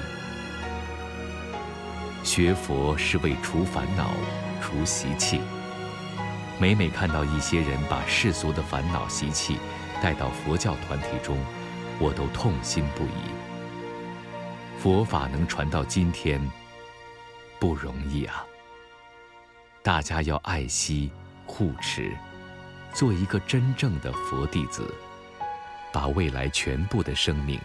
[2.22, 4.12] 学佛是为除烦恼、
[4.60, 5.40] 除习气。
[6.62, 9.58] 每每看到一些人把世俗的烦恼习气
[10.00, 11.36] 带到佛教团体中，
[11.98, 14.78] 我都痛心不已。
[14.78, 16.40] 佛法能传到今天，
[17.58, 18.46] 不容易啊！
[19.82, 21.10] 大家要爱惜、
[21.46, 22.16] 护持，
[22.92, 24.88] 做一个真正的佛弟子，
[25.92, 27.60] 把未来全部的生命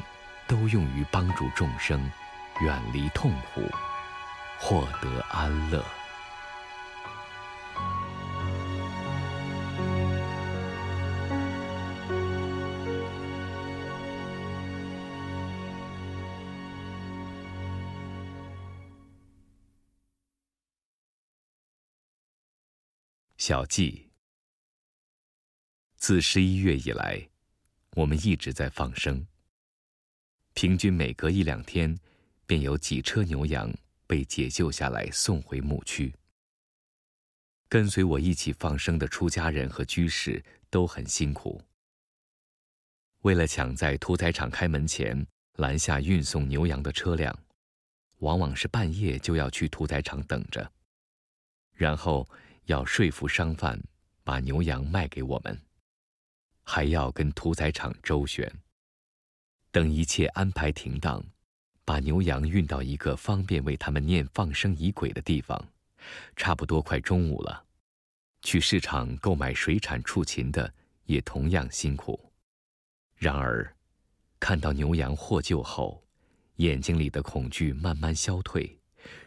[0.48, 2.02] 都用于帮助众生
[2.62, 3.62] 远离痛苦，
[4.58, 5.86] 获得安乐。
[23.48, 24.10] 小记。
[25.96, 27.30] 自十一月以来，
[27.92, 29.26] 我们一直在放生。
[30.54, 31.98] 平均每隔一两天，
[32.46, 33.74] 便有几车牛羊
[34.06, 36.14] 被解救下来送回牧区。
[37.70, 41.62] 跟随我一起放生的出家人和居士都很辛苦。
[43.22, 47.34] 为了抢在屠宰场开门前拦下运送牛羊的车辆，
[48.18, 50.70] 往往是半夜就要去屠宰场等着，
[51.72, 52.28] 然后。
[52.68, 53.82] 要说服商贩
[54.26, 55.58] 把牛羊卖给我们，
[56.64, 58.52] 还要跟屠宰场周旋。
[59.72, 61.24] 等一切安排停当，
[61.86, 65.58] 把牛羊运到一个方便为他们念放生仪轨的地方，
[66.36, 67.66] 差不多快中午了。
[68.42, 70.72] 去市场购买水产畜禽的
[71.06, 72.20] 也同样辛苦。
[73.16, 73.74] 然而，
[74.42, 76.04] 看到牛羊获救后，
[76.58, 78.78] 眼睛里的恐惧慢慢消退，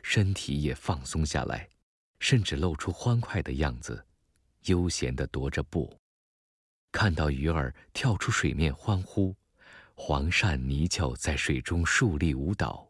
[0.02, 1.66] 身体也放松下来，
[2.20, 4.06] 甚至露出欢快的样子，
[4.66, 5.98] 悠闲地踱着步。
[6.92, 9.34] 看到鱼儿跳出水面欢呼，
[9.94, 12.88] 黄鳝泥鳅在水中竖立舞蹈，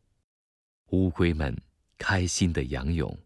[0.89, 1.57] 乌龟们
[1.97, 3.19] 开心地仰泳。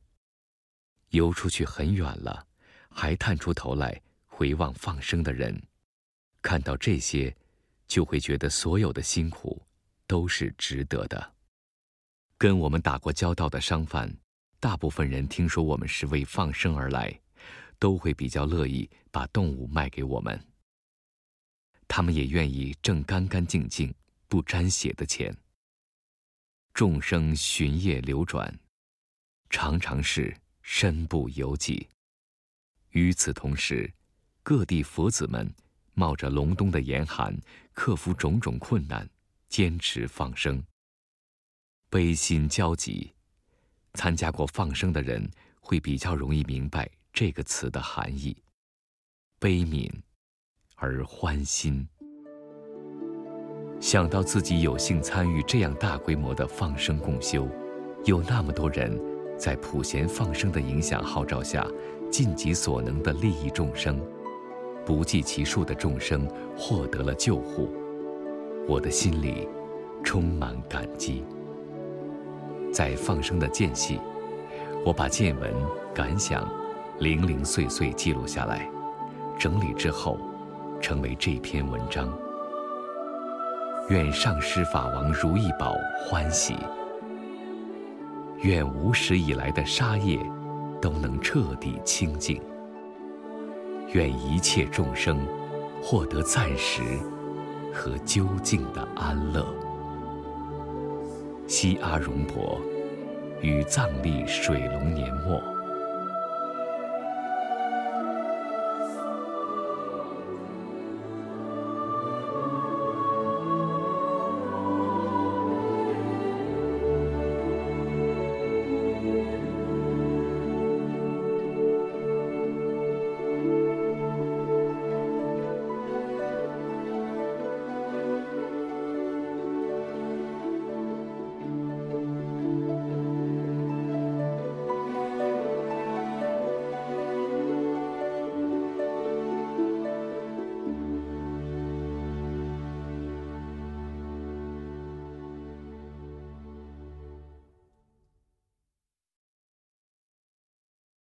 [1.11, 2.47] 游出去很远了，
[2.91, 5.61] 还探出头来回望放生的人，
[6.43, 7.35] 看到这些，
[7.87, 9.63] 就会觉得所有的辛苦
[10.07, 11.35] 都是值得的。
[12.37, 14.13] 跟我们打过交道的商贩，
[14.65, 17.21] 大部分人听说我们是为放生而来，
[17.79, 20.43] 都会比较乐意把动物卖给我们。
[21.87, 23.95] 他们也愿意挣干干净净、
[24.27, 25.37] 不沾血的钱。
[26.73, 28.59] 众生循业流转，
[29.51, 30.35] 常常是。
[30.63, 31.87] 身不由己。
[32.93, 33.93] 与此同时，
[34.43, 35.55] 各地佛子们
[35.93, 37.39] 冒着隆冬的严寒，
[37.75, 39.07] 克服种种困难，
[39.47, 40.65] 坚持放生。
[41.91, 43.13] 悲心交集，
[43.95, 45.29] 参加过放生的人
[45.61, 48.37] 会比较容易明白这个词的含义：
[49.39, 49.91] 悲悯
[50.77, 51.87] 而欢心。
[53.81, 57.49] 想到自己有幸参与这样大规模的放生共修，
[58.05, 58.99] 有那么多人。
[59.37, 61.67] 在普贤放生的影响号召下，
[62.09, 64.01] 尽己所能的利益众生，
[64.87, 66.25] 不计其数的众生
[66.57, 67.69] 获得了救护，
[68.69, 69.49] 我的心里
[70.05, 71.25] 充满感激。
[72.75, 74.01] 在放生的间隙，
[74.85, 75.55] 我把见闻
[75.95, 76.45] 感想
[76.99, 78.69] 零零碎碎记录下来，
[79.39, 80.19] 整理之后，
[80.81, 82.13] 成为这篇文章。
[83.91, 86.57] 愿上师法王如意宝欢喜。
[88.41, 90.19] 愿无始以来的杀业
[90.83, 92.43] 都能彻底清净。
[93.93, 95.25] 愿一切众生
[95.81, 96.83] 获得暂时
[97.73, 99.47] 和究竟的安乐。
[101.47, 102.59] 西阿荣伯
[103.43, 105.54] 于藏历水龙年末。